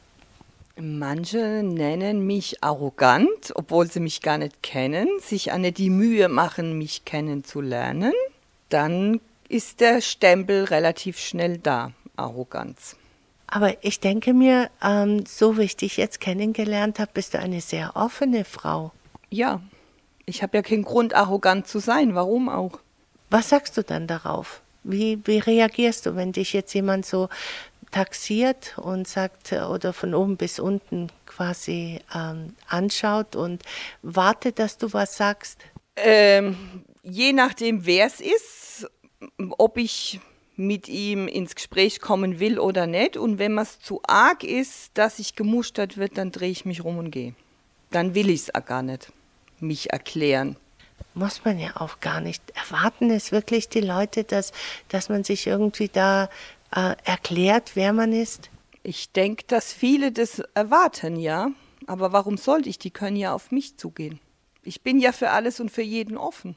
Manche 0.77 1.63
nennen 1.63 2.27
mich 2.27 2.63
arrogant, 2.63 3.53
obwohl 3.55 3.91
sie 3.91 4.01
mich 4.01 4.21
gar 4.21 4.39
nicht 4.39 4.63
kennen, 4.63 5.09
sich 5.21 5.53
eine 5.53 5.73
die 5.73 5.91
Mühe 5.91 6.29
machen, 6.29 6.79
mich 6.79 7.05
kennenzulernen. 7.05 8.13
Dann 8.69 9.21
ist 9.49 9.81
der 9.81 10.01
Stempel 10.01 10.65
relativ 10.65 11.19
schnell 11.19 11.59
da, 11.59 11.93
Arroganz. 12.17 12.97
Aber 13.47 13.85
ich 13.85 14.01
denke 14.01 14.33
mir, 14.33 14.71
ähm, 14.83 15.27
so 15.27 15.59
wie 15.59 15.63
ich 15.63 15.77
dich 15.77 15.99
jetzt 15.99 16.21
kennengelernt 16.21 16.99
habe, 16.99 17.11
bist 17.13 17.35
du 17.35 17.39
eine 17.39 17.61
sehr 17.61 17.97
offene 17.97 18.47
Frau. 18.47 18.93
Ja, 19.29 19.61
ich 20.27 20.43
habe 20.43 20.57
ja 20.57 20.63
keinen 20.63 20.85
Grund, 20.85 21.15
arrogant 21.15 21.67
zu 21.67 21.79
sein. 21.79 22.15
Warum 22.15 22.49
auch? 22.49 22.79
Was 23.31 23.49
sagst 23.49 23.77
du 23.77 23.83
dann 23.83 24.07
darauf? 24.07 24.63
Wie, 24.85 25.19
wie 25.25 25.39
reagierst 25.39 26.07
du, 26.07 26.17
wenn 26.17 26.33
dich 26.33 26.53
jetzt 26.53 26.75
jemand 26.75 27.07
so 27.07 27.29
taxiert 27.91 28.79
und 28.79 29.07
sagt 29.07 29.53
oder 29.53 29.93
von 29.93 30.15
oben 30.15 30.37
bis 30.37 30.59
unten 30.59 31.09
quasi 31.27 32.01
ähm, 32.15 32.55
anschaut 32.67 33.37
und 33.37 33.63
wartet, 34.03 34.59
dass 34.59 34.79
du 34.79 34.93
was 34.93 35.17
sagst? 35.17 35.61
Ähm, 35.97 36.57
je 37.03 37.33
nachdem, 37.33 37.87
wer 37.87 38.07
es 38.07 38.21
ist, 38.21 38.91
ob 39.59 39.77
ich 39.77 40.21
mit 40.57 40.89
ihm 40.89 41.29
ins 41.29 41.55
Gespräch 41.55 42.01
kommen 42.01 42.39
will 42.39 42.59
oder 42.59 42.87
nicht. 42.87 43.17
Und 43.17 43.39
wenn 43.39 43.57
es 43.59 43.81
zu 43.81 44.01
arg 44.05 44.45
ist, 44.45 44.91
dass 44.95 45.19
ich 45.19 45.37
gemustert 45.37 45.97
wird, 45.97 46.19
dann 46.19 46.33
drehe 46.33 46.51
ich 46.51 46.65
mich 46.65 46.85
rum 46.85 46.99
und 46.99 47.11
gehe. 47.11 47.35
Dann 47.91 48.15
will 48.15 48.31
ich 48.31 48.43
es 48.43 48.55
auch 48.55 48.65
gar 48.65 48.83
nicht 48.83 49.13
mich 49.63 49.93
erklären. 49.93 50.57
Muss 51.15 51.45
man 51.45 51.59
ja 51.59 51.77
auch 51.77 52.01
gar 52.01 52.21
nicht. 52.21 52.43
Erwarten 52.55 53.11
es 53.11 53.33
wirklich 53.33 53.69
die 53.69 53.81
Leute, 53.81 54.25
dass, 54.25 54.53
dass 54.89 55.09
man 55.09 55.25
sich 55.25 55.47
irgendwie 55.47 55.89
da 55.89 56.29
äh, 56.75 56.95
erklärt, 57.05 57.73
wer 57.75 57.93
man 57.93 58.13
ist? 58.13 58.51
Ich 58.83 59.13
denke, 59.13 59.45
dass 59.47 59.73
viele 59.73 60.13
das 60.13 60.41
erwarten, 60.55 61.17
ja. 61.17 61.51
Aber 61.87 62.13
warum 62.13 62.37
sollte 62.37 62.69
ich? 62.69 62.79
Die 62.79 62.91
können 62.91 63.17
ja 63.17 63.35
auf 63.35 63.51
mich 63.51 63.77
zugehen. 63.77 64.21
Ich 64.63 64.83
bin 64.83 65.01
ja 65.01 65.13
für 65.13 65.31
alles 65.31 65.61
und 65.61 65.71
für 65.71 65.83
jeden 65.83 66.17
offen. 66.17 66.55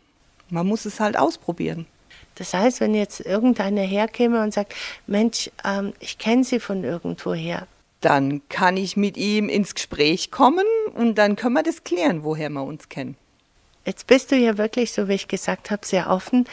Man 0.50 0.68
muss 0.68 0.86
es 0.86 1.00
halt 1.00 1.18
ausprobieren. 1.18 1.88
Das 2.36 2.54
heißt, 2.54 2.80
wenn 2.80 2.94
jetzt 2.94 3.20
irgendeiner 3.22 3.82
herkäme 3.82 4.42
und 4.44 4.54
sagt, 4.54 4.76
Mensch, 5.08 5.50
ähm, 5.64 5.94
ich 6.00 6.18
kenne 6.18 6.44
Sie 6.44 6.60
von 6.60 6.84
irgendwoher. 6.84 7.68
Dann 8.06 8.48
kann 8.50 8.78
ich 8.78 8.96
mit 8.98 9.18
ihm 9.18 9.50
ins 9.50 9.74
Gespräch 9.74 10.30
kommen 10.30 10.68
und 10.94 11.16
dann 11.16 11.36
können 11.36 11.56
wir 11.56 11.64
das 11.64 11.84
klären, 11.84 12.24
woher 12.24 12.52
wir 12.52 12.62
uns 12.62 12.88
kennen. 12.88 13.18
Jetzt 13.84 14.06
bist 14.06 14.32
du 14.32 14.36
ja 14.36 14.60
wirklich, 14.60 14.92
so 14.92 15.08
wie 15.08 15.16
ich 15.16 15.28
gesagt 15.28 15.72
habe, 15.72 15.84
sehr 15.88 16.12
offen. 16.12 16.46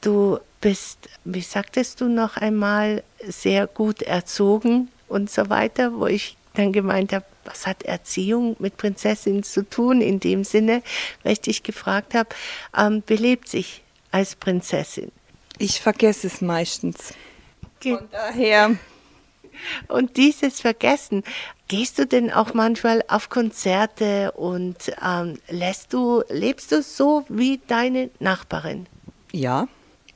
Du 0.00 0.40
bist, 0.60 1.08
wie 1.24 1.42
sagtest 1.42 2.00
du 2.00 2.08
noch 2.08 2.36
einmal, 2.36 3.04
sehr 3.20 3.68
gut 3.68 4.02
erzogen 4.02 4.88
und 5.06 5.30
so 5.30 5.48
weiter, 5.48 5.92
wo 5.96 6.06
ich 6.06 6.36
dann 6.54 6.72
gemeint 6.72 7.12
habe, 7.12 7.24
was 7.44 7.68
hat 7.68 7.84
Erziehung 7.84 8.56
mit 8.58 8.76
Prinzessinnen 8.76 9.44
zu 9.44 9.62
tun 9.62 10.00
in 10.00 10.18
dem 10.18 10.42
Sinne, 10.42 10.82
weil 11.22 11.34
ich 11.34 11.40
dich 11.40 11.62
gefragt 11.62 12.14
habe, 12.14 12.30
ähm, 12.76 13.04
belebt 13.06 13.46
sich 13.46 13.84
als 14.10 14.34
Prinzessin? 14.34 15.12
Ich 15.58 15.80
vergesse 15.80 16.26
es 16.26 16.40
meistens. 16.40 17.14
Von 17.80 18.08
daher. 18.10 18.74
Und 19.88 20.16
dieses 20.16 20.60
Vergessen, 20.60 21.22
gehst 21.68 21.98
du 21.98 22.06
denn 22.06 22.32
auch 22.32 22.54
manchmal 22.54 23.02
auf 23.08 23.28
Konzerte 23.28 24.32
und 24.32 24.76
ähm, 25.04 25.38
lässt 25.48 25.92
du, 25.92 26.22
lebst 26.28 26.72
du 26.72 26.82
so 26.82 27.24
wie 27.28 27.60
deine 27.66 28.10
Nachbarin? 28.20 28.86
Ja, 29.32 29.68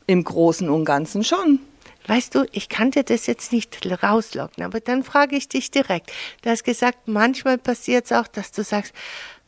im 0.06 0.24
Großen 0.24 0.68
und 0.68 0.84
Ganzen 0.84 1.24
schon. 1.24 1.60
Weißt 2.06 2.34
du, 2.34 2.46
ich 2.52 2.68
kann 2.68 2.90
dir 2.90 3.04
das 3.04 3.26
jetzt 3.26 3.52
nicht 3.52 3.78
rauslocken, 4.02 4.64
aber 4.64 4.80
dann 4.80 5.04
frage 5.04 5.36
ich 5.36 5.48
dich 5.48 5.70
direkt. 5.70 6.10
Du 6.42 6.50
hast 6.50 6.64
gesagt, 6.64 7.06
manchmal 7.06 7.58
passiert 7.58 8.06
es 8.06 8.12
auch, 8.12 8.26
dass 8.26 8.52
du 8.52 8.64
sagst, 8.64 8.94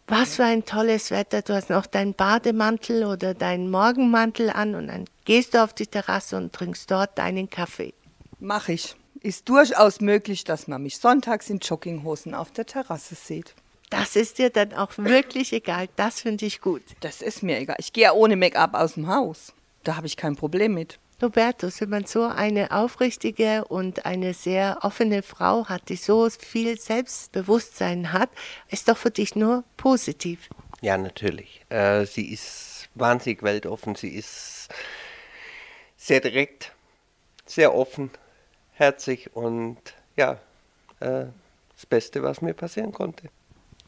was 0.06 0.36
für 0.36 0.44
ein 0.44 0.64
tolles 0.64 1.10
Wetter, 1.10 1.42
du 1.42 1.54
hast 1.54 1.70
noch 1.70 1.86
deinen 1.86 2.14
Bademantel 2.14 3.04
oder 3.04 3.34
deinen 3.34 3.70
Morgenmantel 3.70 4.50
an 4.50 4.74
und 4.74 4.88
dann 4.88 5.06
gehst 5.24 5.54
du 5.54 5.62
auf 5.62 5.72
die 5.72 5.86
Terrasse 5.86 6.36
und 6.36 6.52
trinkst 6.52 6.90
dort 6.90 7.16
deinen 7.18 7.48
Kaffee. 7.48 7.94
Mach 8.38 8.68
ich. 8.68 8.94
Ist 9.22 9.48
durchaus 9.48 10.00
möglich, 10.00 10.42
dass 10.42 10.66
man 10.66 10.82
mich 10.82 10.98
sonntags 10.98 11.48
in 11.48 11.58
Jogginghosen 11.58 12.34
auf 12.34 12.50
der 12.50 12.66
Terrasse 12.66 13.14
sieht. 13.14 13.54
Das 13.88 14.16
ist 14.16 14.38
dir 14.38 14.50
dann 14.50 14.72
auch 14.72 14.90
wirklich 14.96 15.52
egal. 15.52 15.88
Das 15.96 16.22
finde 16.22 16.46
ich 16.46 16.60
gut. 16.60 16.82
Das 17.00 17.22
ist 17.22 17.42
mir 17.42 17.58
egal. 17.60 17.76
Ich 17.78 17.92
gehe 17.92 18.04
ja 18.04 18.12
ohne 18.12 18.36
Make-up 18.36 18.74
aus 18.74 18.94
dem 18.94 19.06
Haus. 19.06 19.52
Da 19.84 19.96
habe 19.96 20.06
ich 20.06 20.16
kein 20.16 20.34
Problem 20.34 20.74
mit. 20.74 20.98
Robertus, 21.22 21.80
wenn 21.80 21.90
man 21.90 22.04
so 22.04 22.24
eine 22.24 22.72
aufrichtige 22.72 23.64
und 23.66 24.06
eine 24.06 24.34
sehr 24.34 24.78
offene 24.82 25.22
Frau 25.22 25.66
hat, 25.66 25.88
die 25.88 25.96
so 25.96 26.28
viel 26.30 26.80
Selbstbewusstsein 26.80 28.12
hat, 28.12 28.30
ist 28.70 28.88
doch 28.88 28.96
für 28.96 29.12
dich 29.12 29.36
nur 29.36 29.62
positiv. 29.76 30.48
Ja, 30.80 30.98
natürlich. 30.98 31.60
Äh, 31.68 32.06
sie 32.06 32.32
ist 32.32 32.88
wahnsinnig 32.96 33.44
weltoffen. 33.44 33.94
Sie 33.94 34.08
ist 34.08 34.68
sehr 35.96 36.20
direkt, 36.20 36.72
sehr 37.46 37.72
offen, 37.72 38.10
herzig 38.82 39.30
und 39.34 39.78
ja, 40.16 40.32
äh, 40.98 41.26
das 41.74 41.86
Beste, 41.88 42.22
was 42.22 42.42
mir 42.42 42.52
passieren 42.52 42.92
konnte. 42.92 43.28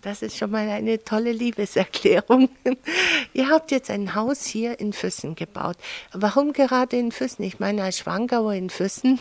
Das 0.03 0.23
ist 0.23 0.37
schon 0.37 0.51
mal 0.51 0.69
eine 0.69 1.03
tolle 1.03 1.33
Liebeserklärung. 1.33 2.49
Ihr 3.33 3.49
habt 3.49 3.71
jetzt 3.71 3.91
ein 3.91 4.15
Haus 4.15 4.45
hier 4.45 4.79
in 4.79 4.93
Füssen 4.93 5.35
gebaut. 5.35 5.77
Warum 6.13 6.53
gerade 6.53 6.97
in 6.97 7.11
Füssen? 7.11 7.42
Ich 7.42 7.59
meine 7.59 7.83
als 7.83 7.99
Schwangauer 7.99 8.55
in 8.55 8.71
Füssen. 8.71 9.18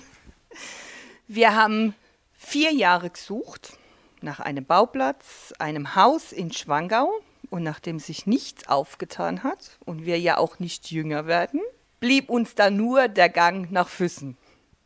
Wir 1.28 1.56
haben 1.56 1.95
vier 2.34 2.71
Jahre 2.71 3.10
gesucht 3.10 3.78
nach 4.21 4.39
einem 4.41 4.65
Bauplatz, 4.65 5.54
einem 5.58 5.95
Haus 5.95 6.32
in 6.32 6.52
Schwangau. 6.52 7.10
Und 7.50 7.63
nachdem 7.63 8.00
sich 8.00 8.26
nichts 8.26 8.67
aufgetan 8.67 9.43
hat 9.43 9.78
und 9.86 10.06
wir 10.06 10.19
ja 10.19 10.38
auch 10.38 10.60
nicht 10.60 10.91
jünger 10.91 11.28
werden, 11.28 11.62
blieb 12.00 12.30
uns 12.30 12.56
da 12.56 12.69
nur 12.69 13.08
der 13.08 13.30
Gang 13.30 13.71
nach 13.71 13.89
Füssen. 13.89 14.38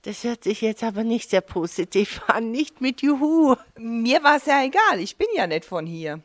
Das 0.07 0.23
hört 0.23 0.45
sich 0.45 0.61
jetzt 0.61 0.85
aber 0.85 1.03
nicht 1.03 1.31
sehr 1.31 1.41
positiv 1.41 2.21
an, 2.27 2.49
nicht 2.49 2.79
mit 2.79 3.01
Juhu. 3.01 3.57
Mir 3.77 4.23
war 4.23 4.37
es 4.37 4.45
ja 4.45 4.63
egal, 4.63 5.01
ich 5.01 5.17
bin 5.17 5.27
ja 5.35 5.45
nicht 5.47 5.65
von 5.65 5.85
hier. 5.85 6.21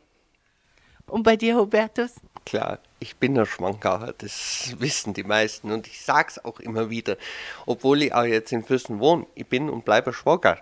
Und 1.05 1.23
bei 1.23 1.35
dir, 1.35 1.57
Hubertus? 1.57 2.13
Klar, 2.45 2.79
ich 3.01 3.17
bin 3.17 3.35
der 3.35 3.45
Schwankauer, 3.45 4.13
das 4.17 4.73
wissen 4.79 5.13
die 5.13 5.25
meisten 5.25 5.69
und 5.69 5.85
ich 5.85 6.01
sag's 6.01 6.39
auch 6.39 6.61
immer 6.61 6.89
wieder, 6.89 7.17
obwohl 7.65 8.03
ich 8.03 8.13
auch 8.13 8.23
jetzt 8.23 8.53
in 8.53 8.63
Fürsten 8.63 9.01
wohne, 9.01 9.27
ich 9.35 9.47
bin 9.47 9.69
und 9.69 9.83
bleibe 9.83 10.13
Schwager. 10.13 10.61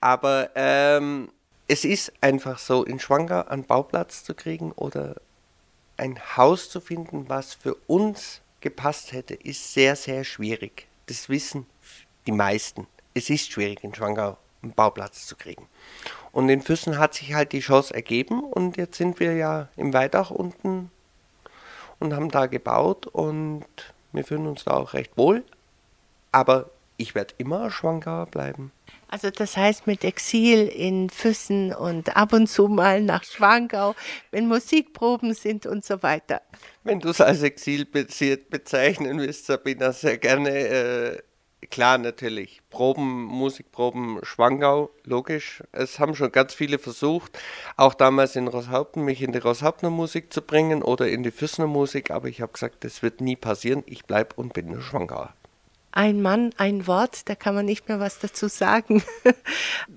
Aber 0.00 0.50
ähm, 0.56 1.30
es 1.68 1.84
ist 1.84 2.12
einfach 2.22 2.58
so, 2.58 2.82
in 2.82 2.98
Schwanger 2.98 3.52
einen 3.52 3.62
Bauplatz 3.62 4.24
zu 4.24 4.34
kriegen 4.34 4.72
oder 4.72 5.14
ein 5.96 6.18
Haus 6.36 6.70
zu 6.70 6.80
finden, 6.80 7.28
was 7.28 7.54
für 7.54 7.76
uns 7.86 8.40
gepasst 8.60 9.12
hätte, 9.12 9.34
ist 9.34 9.74
sehr, 9.74 9.94
sehr 9.94 10.24
schwierig. 10.24 10.88
Das 11.06 11.28
wissen 11.28 11.66
die 12.26 12.32
meisten. 12.32 12.86
Es 13.14 13.30
ist 13.30 13.50
schwierig, 13.50 13.82
in 13.82 13.94
Schwangau 13.94 14.36
einen 14.62 14.72
Bauplatz 14.72 15.26
zu 15.26 15.36
kriegen. 15.36 15.66
Und 16.32 16.48
in 16.48 16.60
Füssen 16.60 16.98
hat 16.98 17.14
sich 17.14 17.34
halt 17.34 17.52
die 17.52 17.60
Chance 17.60 17.94
ergeben 17.94 18.40
und 18.40 18.76
jetzt 18.76 18.98
sind 18.98 19.20
wir 19.20 19.34
ja 19.34 19.68
im 19.76 19.94
Weidach 19.94 20.30
unten 20.30 20.90
und 21.98 22.14
haben 22.14 22.30
da 22.30 22.46
gebaut 22.46 23.06
und 23.06 23.64
wir 24.12 24.24
fühlen 24.24 24.46
uns 24.46 24.64
da 24.64 24.72
auch 24.72 24.92
recht 24.92 25.16
wohl. 25.16 25.44
Aber 26.32 26.70
ich 26.98 27.14
werde 27.14 27.34
immer 27.38 27.70
Schwangauer 27.70 28.26
bleiben. 28.26 28.72
Also 29.08 29.30
das 29.30 29.56
heißt 29.56 29.86
mit 29.86 30.04
Exil 30.04 30.66
in 30.66 31.10
Füssen 31.10 31.72
und 31.72 32.16
ab 32.16 32.32
und 32.32 32.48
zu 32.48 32.66
mal 32.66 33.00
nach 33.00 33.22
Schwangau, 33.22 33.94
wenn 34.32 34.48
Musikproben 34.48 35.32
sind 35.32 35.64
und 35.64 35.84
so 35.84 36.02
weiter. 36.02 36.42
Wenn 36.82 37.00
du 37.00 37.10
es 37.10 37.20
als 37.20 37.42
Exil 37.42 37.84
bezeichnen 37.84 39.18
willst, 39.18 39.46
Sabina, 39.46 39.92
sehr 39.92 40.18
gerne. 40.18 40.50
Äh, 40.50 41.22
klar, 41.70 41.98
natürlich. 41.98 42.60
Proben, 42.70 43.24
Musikproben, 43.24 44.20
Schwangau, 44.22 44.90
logisch. 45.04 45.62
Es 45.72 45.98
haben 45.98 46.14
schon 46.14 46.32
ganz 46.32 46.54
viele 46.54 46.78
versucht, 46.78 47.38
auch 47.76 47.94
damals 47.94 48.36
in 48.36 48.48
Rosshaupten, 48.48 49.04
mich 49.04 49.22
in 49.22 49.32
die 49.32 49.38
Rosshauptner 49.38 49.90
Musik 49.90 50.32
zu 50.32 50.42
bringen 50.42 50.82
oder 50.82 51.08
in 51.08 51.22
die 51.22 51.30
Füssner 51.30 51.66
Musik, 51.66 52.10
aber 52.10 52.28
ich 52.28 52.40
habe 52.40 52.52
gesagt, 52.52 52.84
das 52.84 53.02
wird 53.02 53.20
nie 53.20 53.36
passieren. 53.36 53.82
Ich 53.86 54.04
bleibe 54.04 54.36
und 54.36 54.52
bin 54.52 54.68
nur 54.68 54.82
Schwangauer 54.82 55.34
ein 55.96 56.20
Mann, 56.20 56.50
ein 56.58 56.86
Wort, 56.86 57.26
da 57.28 57.34
kann 57.34 57.54
man 57.54 57.64
nicht 57.64 57.88
mehr 57.88 57.98
was 57.98 58.18
dazu 58.18 58.48
sagen. 58.48 59.02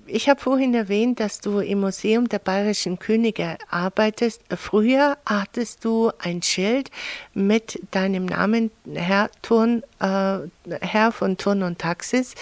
Ich 0.06 0.28
habe 0.28 0.40
vorhin 0.40 0.74
erwähnt, 0.74 1.20
dass 1.20 1.40
du 1.40 1.60
im 1.60 1.80
Museum 1.80 2.28
der 2.28 2.40
Bayerischen 2.40 2.98
Könige 2.98 3.58
arbeitest. 3.68 4.42
Früher 4.56 5.18
hattest 5.24 5.84
du 5.84 6.10
ein 6.18 6.42
Schild 6.42 6.90
mit 7.32 7.80
deinem 7.92 8.26
Namen, 8.26 8.72
Herr, 8.92 9.30
Turn, 9.42 9.84
äh, 10.00 10.38
Herr 10.80 11.12
von 11.12 11.36
Turn 11.36 11.62
und 11.62 11.78
Taxis. 11.78 12.34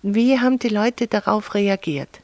Wie 0.00 0.40
haben 0.40 0.58
die 0.58 0.70
Leute 0.70 1.08
darauf 1.08 1.52
reagiert? 1.52 2.20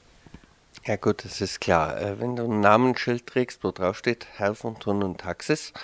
Ja 0.86 0.96
gut, 0.96 1.24
das 1.26 1.42
ist 1.42 1.60
klar. 1.60 2.00
Äh, 2.00 2.20
wenn 2.20 2.36
du 2.36 2.44
ein 2.44 2.60
Namensschild 2.60 3.26
trägst, 3.26 3.62
wo 3.64 3.70
drauf 3.70 3.98
steht 3.98 4.26
Herr 4.36 4.54
von 4.54 4.78
Turn 4.78 5.02
und 5.02 5.20
Taxis, 5.20 5.74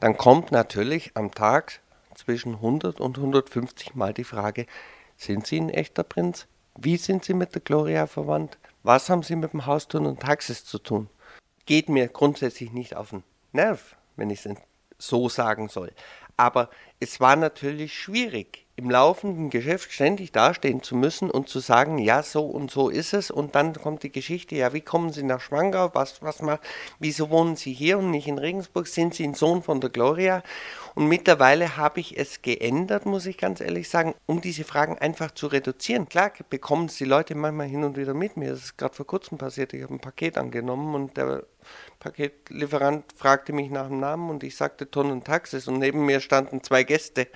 dann 0.00 0.16
kommt 0.16 0.50
natürlich 0.50 1.10
am 1.14 1.30
Tag 1.30 1.80
zwischen 2.16 2.54
100 2.54 3.00
und 3.00 3.18
150 3.18 3.94
Mal 3.94 4.12
die 4.12 4.24
Frage, 4.24 4.66
sind 5.16 5.46
Sie 5.46 5.60
ein 5.60 5.70
echter 5.70 6.02
Prinz? 6.02 6.46
Wie 6.76 6.96
sind 6.96 7.24
Sie 7.24 7.34
mit 7.34 7.54
der 7.54 7.62
Gloria 7.62 8.06
verwandt? 8.06 8.58
Was 8.82 9.08
haben 9.08 9.22
Sie 9.22 9.36
mit 9.36 9.52
dem 9.52 9.66
Hausturn 9.66 10.06
und 10.06 10.20
Taxis 10.20 10.64
zu 10.64 10.78
tun? 10.78 11.08
Geht 11.64 11.88
mir 11.88 12.08
grundsätzlich 12.08 12.72
nicht 12.72 12.96
auf 12.96 13.10
den 13.10 13.24
Nerv, 13.52 13.96
wenn 14.16 14.30
ich 14.30 14.44
es 14.44 14.56
so 14.98 15.28
sagen 15.28 15.68
soll. 15.68 15.92
Aber 16.36 16.70
es 17.00 17.20
war 17.20 17.36
natürlich 17.36 17.98
schwierig 17.98 18.65
im 18.76 18.90
laufenden 18.90 19.48
Geschäft 19.48 19.90
ständig 19.90 20.32
dastehen 20.32 20.82
zu 20.82 20.96
müssen 20.96 21.30
und 21.30 21.48
zu 21.48 21.60
sagen, 21.60 21.96
ja, 21.96 22.22
so 22.22 22.44
und 22.44 22.70
so 22.70 22.90
ist 22.90 23.14
es. 23.14 23.30
Und 23.30 23.54
dann 23.54 23.72
kommt 23.72 24.02
die 24.02 24.12
Geschichte, 24.12 24.54
ja, 24.54 24.74
wie 24.74 24.82
kommen 24.82 25.12
Sie 25.12 25.22
nach 25.22 25.40
Schwangau? 25.40 25.90
Was, 25.94 26.22
was 26.22 26.42
macht, 26.42 26.60
wieso 26.98 27.30
wohnen 27.30 27.56
Sie 27.56 27.72
hier 27.72 27.98
und 27.98 28.10
nicht 28.10 28.28
in 28.28 28.38
Regensburg? 28.38 28.86
Sind 28.86 29.14
Sie 29.14 29.24
ein 29.24 29.32
Sohn 29.32 29.62
von 29.62 29.80
der 29.80 29.88
Gloria? 29.88 30.42
Und 30.94 31.08
mittlerweile 31.08 31.78
habe 31.78 32.00
ich 32.00 32.18
es 32.18 32.42
geändert, 32.42 33.06
muss 33.06 33.24
ich 33.26 33.38
ganz 33.38 33.60
ehrlich 33.60 33.88
sagen, 33.88 34.14
um 34.26 34.42
diese 34.42 34.64
Fragen 34.64 34.98
einfach 34.98 35.30
zu 35.30 35.46
reduzieren. 35.46 36.08
Klar 36.08 36.32
bekommen 36.50 36.86
es 36.86 36.96
die 36.96 37.04
Leute 37.04 37.34
manchmal 37.34 37.68
hin 37.68 37.84
und 37.84 37.96
wieder 37.96 38.14
mit 38.14 38.36
mir. 38.36 38.50
Das 38.50 38.60
ist 38.60 38.78
gerade 38.78 38.94
vor 38.94 39.06
kurzem 39.06 39.38
passiert. 39.38 39.72
Ich 39.72 39.82
habe 39.82 39.94
ein 39.94 40.00
Paket 40.00 40.36
angenommen 40.36 40.94
und 40.94 41.16
der 41.16 41.44
Paketlieferant 41.98 43.04
fragte 43.16 43.52
mich 43.52 43.70
nach 43.70 43.88
dem 43.88 44.00
Namen 44.00 44.30
und 44.30 44.44
ich 44.44 44.56
sagte 44.56 44.90
Ton 44.90 45.10
und 45.10 45.24
Taxis 45.24 45.66
und 45.66 45.78
neben 45.78 46.04
mir 46.04 46.20
standen 46.20 46.62
zwei 46.62 46.84
Gäste 46.84 47.26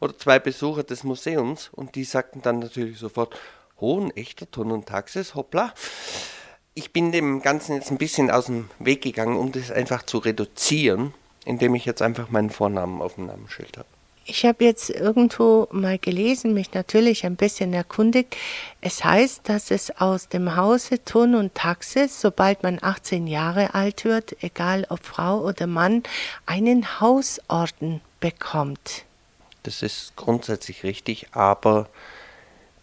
oder 0.00 0.16
zwei 0.16 0.38
Besucher 0.38 0.79
des 0.84 1.04
Museums 1.04 1.70
und 1.72 1.94
die 1.94 2.04
sagten 2.04 2.42
dann 2.42 2.58
natürlich 2.58 2.98
sofort, 2.98 3.38
oh, 3.78 4.00
ein 4.00 4.10
echter 4.16 4.50
Ton 4.50 4.72
und 4.72 4.86
Taxis, 4.86 5.34
hoppla. 5.34 5.72
Ich 6.74 6.92
bin 6.92 7.12
dem 7.12 7.42
Ganzen 7.42 7.74
jetzt 7.74 7.90
ein 7.90 7.98
bisschen 7.98 8.30
aus 8.30 8.46
dem 8.46 8.70
Weg 8.78 9.02
gegangen, 9.02 9.36
um 9.36 9.52
das 9.52 9.70
einfach 9.70 10.04
zu 10.04 10.18
reduzieren 10.18 11.14
indem 11.44 11.74
ich 11.74 11.84
jetzt 11.84 12.02
einfach 12.02 12.30
meinen 12.30 12.50
Vornamen 12.50 13.02
auf 13.02 13.14
dem 13.14 13.26
Namensschild 13.26 13.78
habe. 13.78 13.88
Ich 14.26 14.44
habe 14.44 14.64
jetzt 14.64 14.90
irgendwo 14.90 15.66
mal 15.72 15.98
gelesen, 15.98 16.54
mich 16.54 16.72
natürlich 16.72 17.24
ein 17.24 17.36
bisschen 17.36 17.72
erkundigt. 17.72 18.36
Es 18.80 19.02
heißt, 19.02 19.48
dass 19.48 19.70
es 19.70 19.90
aus 19.98 20.28
dem 20.28 20.54
Hause 20.56 21.02
Turn 21.04 21.34
und 21.34 21.54
Taxis, 21.54 22.20
sobald 22.20 22.62
man 22.62 22.78
18 22.80 23.26
Jahre 23.26 23.74
alt 23.74 24.04
wird, 24.04 24.36
egal 24.42 24.86
ob 24.88 25.04
Frau 25.04 25.40
oder 25.40 25.66
Mann, 25.66 26.04
einen 26.46 27.00
Hausorden 27.00 28.02
bekommt. 28.20 29.04
Das 29.62 29.82
ist 29.82 30.16
grundsätzlich 30.16 30.84
richtig, 30.84 31.28
aber 31.32 31.88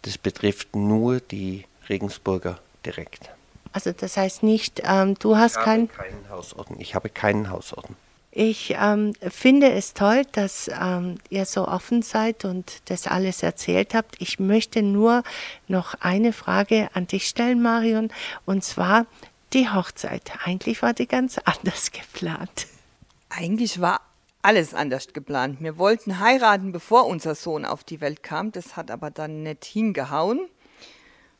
das 0.02 0.18
betrifft 0.18 0.76
nur 0.76 1.20
die 1.20 1.66
Regensburger 1.88 2.58
direkt. 2.84 3.30
Also 3.72 3.92
das 3.92 4.16
heißt 4.16 4.42
nicht, 4.42 4.82
ähm, 4.84 5.14
du 5.18 5.36
hast 5.36 5.56
ich 5.56 5.62
keinen. 5.62 5.88
keinen 5.88 6.28
Hausorden. 6.30 6.80
Ich 6.80 6.94
habe 6.94 7.08
keinen 7.08 7.50
Hausorden. 7.50 7.96
Ich 8.30 8.76
ähm, 8.78 9.14
finde 9.20 9.72
es 9.72 9.94
toll, 9.94 10.22
dass 10.32 10.68
ähm, 10.68 11.16
ihr 11.28 11.44
so 11.44 11.66
offen 11.66 12.02
seid 12.02 12.44
und 12.44 12.88
das 12.90 13.06
alles 13.06 13.42
erzählt 13.42 13.94
habt. 13.94 14.16
Ich 14.20 14.38
möchte 14.38 14.82
nur 14.82 15.22
noch 15.66 15.94
eine 16.00 16.32
Frage 16.32 16.88
an 16.92 17.06
dich 17.06 17.26
stellen, 17.26 17.62
Marion, 17.62 18.10
und 18.44 18.62
zwar 18.62 19.06
die 19.54 19.68
Hochzeit. 19.70 20.30
Eigentlich 20.44 20.82
war 20.82 20.92
die 20.92 21.08
ganz 21.08 21.38
anders 21.44 21.90
geplant. 21.90 22.66
Eigentlich 23.30 23.80
war 23.80 24.00
alles 24.48 24.72
anders 24.72 25.08
geplant. 25.12 25.60
Wir 25.60 25.76
wollten 25.76 26.20
heiraten, 26.20 26.72
bevor 26.72 27.06
unser 27.06 27.34
Sohn 27.34 27.66
auf 27.66 27.84
die 27.84 28.00
Welt 28.00 28.22
kam. 28.22 28.50
Das 28.50 28.76
hat 28.76 28.90
aber 28.90 29.10
dann 29.10 29.42
nicht 29.42 29.66
hingehauen. 29.66 30.48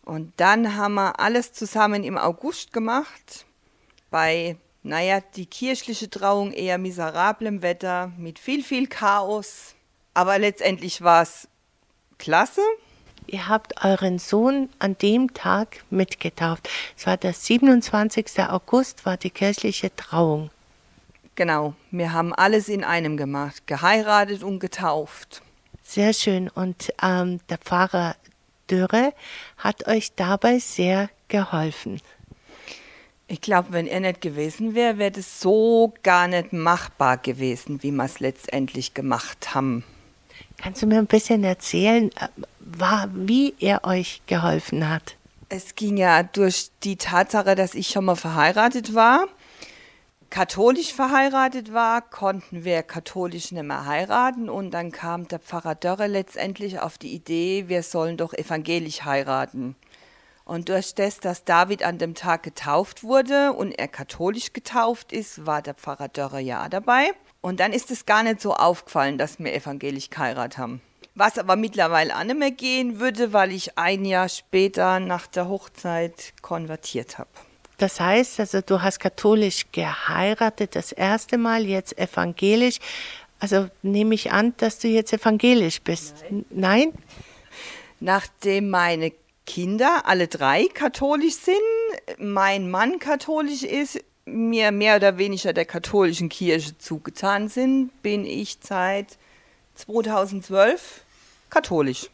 Und 0.04 0.34
dann 0.36 0.76
haben 0.76 0.92
wir 0.92 1.18
alles 1.18 1.54
zusammen 1.54 2.04
im 2.04 2.18
August 2.18 2.74
gemacht. 2.74 3.46
Bei, 4.10 4.58
naja, 4.82 5.22
die 5.36 5.46
kirchliche 5.46 6.10
Trauung 6.10 6.52
eher 6.52 6.76
miserablem 6.76 7.62
Wetter, 7.62 8.12
mit 8.18 8.38
viel, 8.38 8.62
viel 8.62 8.88
Chaos. 8.88 9.74
Aber 10.12 10.38
letztendlich 10.38 11.00
war 11.00 11.22
es 11.22 11.48
klasse. 12.18 12.60
Ihr 13.26 13.48
habt 13.48 13.82
euren 13.82 14.18
Sohn 14.18 14.68
an 14.80 14.98
dem 14.98 15.32
Tag 15.32 15.82
mitgetauft. 15.88 16.68
Es 16.94 17.06
war 17.06 17.16
der 17.16 17.32
27. 17.32 18.38
August, 18.50 19.06
war 19.06 19.16
die 19.16 19.30
kirchliche 19.30 19.96
Trauung. 19.96 20.50
Genau, 21.38 21.74
wir 21.92 22.12
haben 22.12 22.34
alles 22.34 22.68
in 22.68 22.82
einem 22.82 23.16
gemacht, 23.16 23.68
geheiratet 23.68 24.42
und 24.42 24.58
getauft. 24.58 25.40
Sehr 25.84 26.12
schön. 26.12 26.48
Und 26.48 26.92
ähm, 27.00 27.38
der 27.48 27.58
Pfarrer 27.58 28.16
Dürre 28.68 29.14
hat 29.56 29.86
euch 29.86 30.16
dabei 30.16 30.58
sehr 30.58 31.10
geholfen. 31.28 32.00
Ich 33.28 33.40
glaube, 33.40 33.68
wenn 33.70 33.86
er 33.86 34.00
nicht 34.00 34.20
gewesen 34.20 34.74
wäre, 34.74 34.98
wäre 34.98 35.12
das 35.12 35.40
so 35.40 35.94
gar 36.02 36.26
nicht 36.26 36.52
machbar 36.52 37.18
gewesen, 37.18 37.84
wie 37.84 37.92
wir 37.92 38.04
es 38.04 38.18
letztendlich 38.18 38.94
gemacht 38.94 39.54
haben. 39.54 39.84
Kannst 40.56 40.82
du 40.82 40.88
mir 40.88 40.98
ein 40.98 41.06
bisschen 41.06 41.44
erzählen, 41.44 42.10
äh, 42.16 42.26
war, 42.58 43.10
wie 43.14 43.54
er 43.60 43.84
euch 43.84 44.22
geholfen 44.26 44.88
hat? 44.88 45.14
Es 45.48 45.76
ging 45.76 45.98
ja 45.98 46.24
durch 46.24 46.70
die 46.82 46.96
Tatsache, 46.96 47.54
dass 47.54 47.76
ich 47.76 47.86
schon 47.86 48.06
mal 48.06 48.16
verheiratet 48.16 48.92
war, 48.92 49.28
katholisch 50.30 50.92
verheiratet 50.92 51.72
war, 51.72 52.02
konnten 52.02 52.64
wir 52.64 52.82
katholisch 52.82 53.52
nicht 53.52 53.62
mehr 53.62 53.86
heiraten 53.86 54.48
und 54.48 54.72
dann 54.72 54.92
kam 54.92 55.26
der 55.28 55.38
Pfarrer 55.38 55.74
Dörre 55.74 56.06
letztendlich 56.06 56.80
auf 56.80 56.98
die 56.98 57.12
Idee, 57.14 57.64
wir 57.68 57.82
sollen 57.82 58.16
doch 58.16 58.32
evangelisch 58.34 59.04
heiraten. 59.04 59.76
Und 60.44 60.70
durch 60.70 60.94
das, 60.94 61.20
dass 61.20 61.44
David 61.44 61.82
an 61.82 61.98
dem 61.98 62.14
Tag 62.14 62.42
getauft 62.42 63.02
wurde 63.02 63.52
und 63.52 63.72
er 63.72 63.88
katholisch 63.88 64.54
getauft 64.54 65.12
ist, 65.12 65.44
war 65.44 65.60
der 65.60 65.74
Pfarrer 65.74 66.08
Dörre 66.08 66.40
ja 66.40 66.68
dabei. 66.70 67.12
Und 67.42 67.60
dann 67.60 67.72
ist 67.72 67.90
es 67.90 68.06
gar 68.06 68.22
nicht 68.22 68.40
so 68.40 68.54
aufgefallen, 68.54 69.18
dass 69.18 69.38
wir 69.38 69.54
evangelisch 69.54 70.08
geheiratet 70.08 70.56
haben. 70.56 70.80
Was 71.14 71.36
aber 71.36 71.56
mittlerweile 71.56 72.16
auch 72.16 72.24
nicht 72.24 72.38
mehr 72.38 72.50
gehen 72.50 72.98
würde, 72.98 73.32
weil 73.32 73.52
ich 73.52 73.76
ein 73.76 74.04
Jahr 74.04 74.28
später 74.28 75.00
nach 75.00 75.26
der 75.26 75.48
Hochzeit 75.48 76.32
konvertiert 76.40 77.18
habe. 77.18 77.28
Das 77.78 78.00
heißt, 78.00 78.40
also 78.40 78.60
du 78.60 78.82
hast 78.82 78.98
katholisch 78.98 79.66
geheiratet 79.72 80.74
das 80.74 80.92
erste 80.92 81.38
Mal, 81.38 81.64
jetzt 81.64 81.96
evangelisch. 81.96 82.78
Also 83.40 83.68
nehme 83.82 84.14
ich 84.14 84.32
an, 84.32 84.54
dass 84.56 84.78
du 84.78 84.88
jetzt 84.88 85.12
evangelisch 85.12 85.80
bist. 85.82 86.24
Nein? 86.30 86.44
Nein? 86.50 86.92
Nachdem 88.00 88.70
meine 88.70 89.12
Kinder 89.46 90.02
alle 90.04 90.28
drei 90.28 90.66
katholisch 90.72 91.34
sind, 91.34 91.56
mein 92.18 92.70
Mann 92.70 92.98
katholisch 92.98 93.62
ist, 93.62 94.00
mir 94.24 94.72
mehr 94.72 94.96
oder 94.96 95.18
weniger 95.18 95.52
der 95.52 95.64
katholischen 95.64 96.28
Kirche 96.28 96.76
zugetan 96.78 97.48
sind, 97.48 97.90
bin 98.02 98.24
ich 98.24 98.58
seit 98.60 99.16
2012 99.76 101.02
katholisch. 101.50 102.10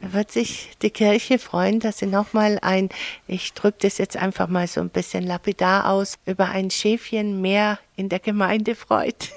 Wird 0.00 0.30
sich 0.30 0.70
die 0.80 0.90
Kirche 0.90 1.38
freuen, 1.38 1.80
dass 1.80 1.98
sie 1.98 2.06
nochmal 2.06 2.58
ein, 2.62 2.88
ich 3.26 3.52
drücke 3.52 3.78
das 3.82 3.98
jetzt 3.98 4.16
einfach 4.16 4.46
mal 4.46 4.68
so 4.68 4.80
ein 4.80 4.90
bisschen 4.90 5.24
lapidar 5.24 5.90
aus, 5.90 6.18
über 6.24 6.46
ein 6.46 6.70
Schäfchen 6.70 7.40
mehr 7.40 7.78
in 7.96 8.08
der 8.08 8.20
Gemeinde 8.20 8.74
freut. 8.74 9.30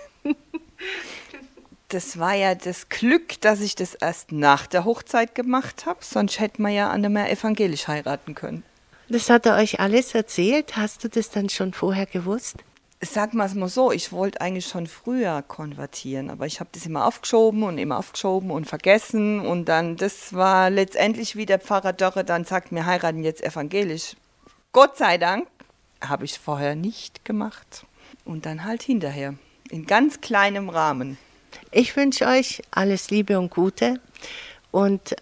Das 1.87 2.17
war 2.17 2.33
ja 2.35 2.55
das 2.55 2.87
Glück, 2.87 3.41
dass 3.41 3.59
ich 3.59 3.75
das 3.75 3.95
erst 3.95 4.31
nach 4.31 4.65
der 4.65 4.85
Hochzeit 4.85 5.35
gemacht 5.35 5.85
habe, 5.85 5.99
sonst 6.01 6.39
hätte 6.39 6.61
man 6.61 6.71
ja 6.71 6.89
an 6.89 7.01
mehr 7.11 7.29
evangelisch 7.29 7.89
heiraten 7.89 8.33
können. 8.33 8.63
Das 9.09 9.29
hat 9.29 9.45
er 9.45 9.57
euch 9.57 9.81
alles 9.81 10.15
erzählt? 10.15 10.77
Hast 10.77 11.03
du 11.03 11.09
das 11.09 11.31
dann 11.31 11.49
schon 11.49 11.73
vorher 11.73 12.05
gewusst? 12.05 12.63
Sag 13.03 13.33
mal 13.33 13.45
es 13.45 13.55
mal 13.55 13.67
so, 13.67 13.91
ich 13.91 14.11
wollte 14.11 14.41
eigentlich 14.41 14.67
schon 14.67 14.85
früher 14.85 15.41
konvertieren, 15.41 16.29
aber 16.29 16.45
ich 16.45 16.59
habe 16.59 16.69
das 16.71 16.85
immer 16.85 17.07
aufgeschoben 17.07 17.63
und 17.63 17.79
immer 17.79 17.97
aufgeschoben 17.97 18.51
und 18.51 18.65
vergessen 18.65 19.39
und 19.39 19.65
dann, 19.65 19.97
das 19.97 20.33
war 20.33 20.69
letztendlich, 20.69 21.35
wie 21.35 21.47
der 21.47 21.57
Pfarrer 21.57 21.93
Dörre 21.93 22.23
dann 22.23 22.45
sagt, 22.45 22.71
wir 22.71 22.85
heiraten 22.85 23.23
jetzt 23.23 23.43
evangelisch. 23.43 24.15
Gott 24.71 24.97
sei 24.97 25.17
Dank 25.17 25.47
habe 25.99 26.25
ich 26.25 26.37
vorher 26.37 26.75
nicht 26.75 27.25
gemacht 27.25 27.87
und 28.23 28.45
dann 28.45 28.65
halt 28.65 28.83
hinterher, 28.83 29.33
in 29.71 29.87
ganz 29.87 30.21
kleinem 30.21 30.69
Rahmen. 30.69 31.17
Ich 31.71 31.95
wünsche 31.95 32.27
euch 32.27 32.61
alles 32.69 33.09
Liebe 33.09 33.39
und 33.39 33.49
Gute 33.49 33.99
und 34.69 35.15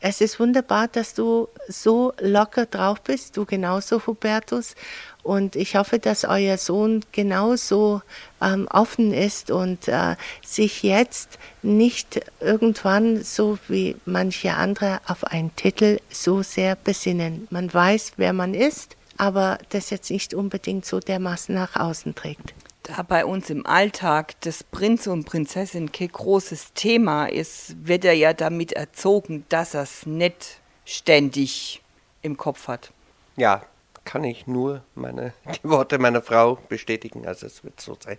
es 0.00 0.22
ist 0.22 0.40
wunderbar, 0.40 0.88
dass 0.88 1.12
du 1.12 1.48
so 1.70 2.12
locker 2.20 2.66
drauf 2.66 3.00
bist, 3.00 3.36
du 3.36 3.44
genauso, 3.44 4.06
Hubertus. 4.06 4.74
Und 5.22 5.56
ich 5.56 5.76
hoffe, 5.76 5.98
dass 5.98 6.24
euer 6.24 6.56
Sohn 6.56 7.04
genauso 7.12 8.02
ähm, 8.40 8.66
offen 8.70 9.12
ist 9.12 9.50
und 9.50 9.88
äh, 9.88 10.16
sich 10.44 10.82
jetzt 10.82 11.38
nicht 11.62 12.20
irgendwann, 12.40 13.22
so 13.22 13.58
wie 13.68 13.96
manche 14.06 14.54
andere, 14.54 15.00
auf 15.06 15.24
einen 15.24 15.54
Titel 15.56 15.98
so 16.10 16.42
sehr 16.42 16.74
besinnen. 16.74 17.46
Man 17.50 17.72
weiß, 17.72 18.12
wer 18.16 18.32
man 18.32 18.54
ist, 18.54 18.96
aber 19.18 19.58
das 19.68 19.90
jetzt 19.90 20.10
nicht 20.10 20.32
unbedingt 20.32 20.86
so 20.86 21.00
dermaßen 21.00 21.54
nach 21.54 21.76
außen 21.76 22.14
trägt 22.14 22.54
da 22.82 23.02
bei 23.02 23.24
uns 23.24 23.50
im 23.50 23.66
Alltag 23.66 24.40
das 24.40 24.64
Prinz 24.64 25.06
und 25.06 25.24
Prinzessin 25.24 25.92
kein 25.92 26.08
großes 26.08 26.72
Thema 26.74 27.26
ist, 27.26 27.86
wird 27.86 28.04
er 28.04 28.14
ja 28.14 28.32
damit 28.32 28.72
erzogen, 28.72 29.44
dass 29.48 29.74
er 29.74 29.82
es 29.82 30.06
nicht 30.06 30.59
ständig 30.90 31.80
im 32.22 32.36
Kopf 32.36 32.68
hat. 32.68 32.90
Ja, 33.36 33.62
kann 34.04 34.24
ich 34.24 34.46
nur 34.46 34.82
meine, 34.94 35.32
die 35.62 35.68
Worte 35.68 35.98
meiner 35.98 36.22
Frau 36.22 36.58
bestätigen. 36.68 37.26
Also 37.26 37.46
es 37.46 37.64
wird 37.64 37.80
so 37.80 37.96
sein. 37.98 38.18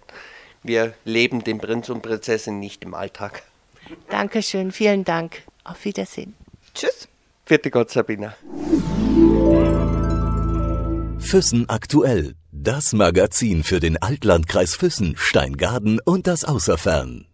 Wir 0.64 0.94
leben 1.06 1.44
den 1.44 1.58
Prinz 1.58 1.90
und 1.90 2.02
Prinzessin 2.02 2.60
nicht 2.60 2.84
im 2.84 2.94
Alltag. 2.94 3.44
Dankeschön, 4.10 4.72
vielen 4.72 5.04
Dank. 5.04 5.44
Auf 5.64 5.86
Wiedersehen. 5.86 6.36
Tschüss. 6.74 7.08
Vierte 7.46 7.72
Gott, 7.72 7.90
Sabina. 7.90 8.36
Füssen 11.20 11.68
aktuell. 11.70 12.36
Das 12.52 12.94
Magazin 12.94 13.64
für 13.64 13.80
den 13.80 14.02
Altlandkreis 14.02 14.76
Füssen, 14.76 15.16
Steingaden 15.18 16.00
und 16.04 16.28
das 16.28 16.46
Außerfern. 16.46 17.31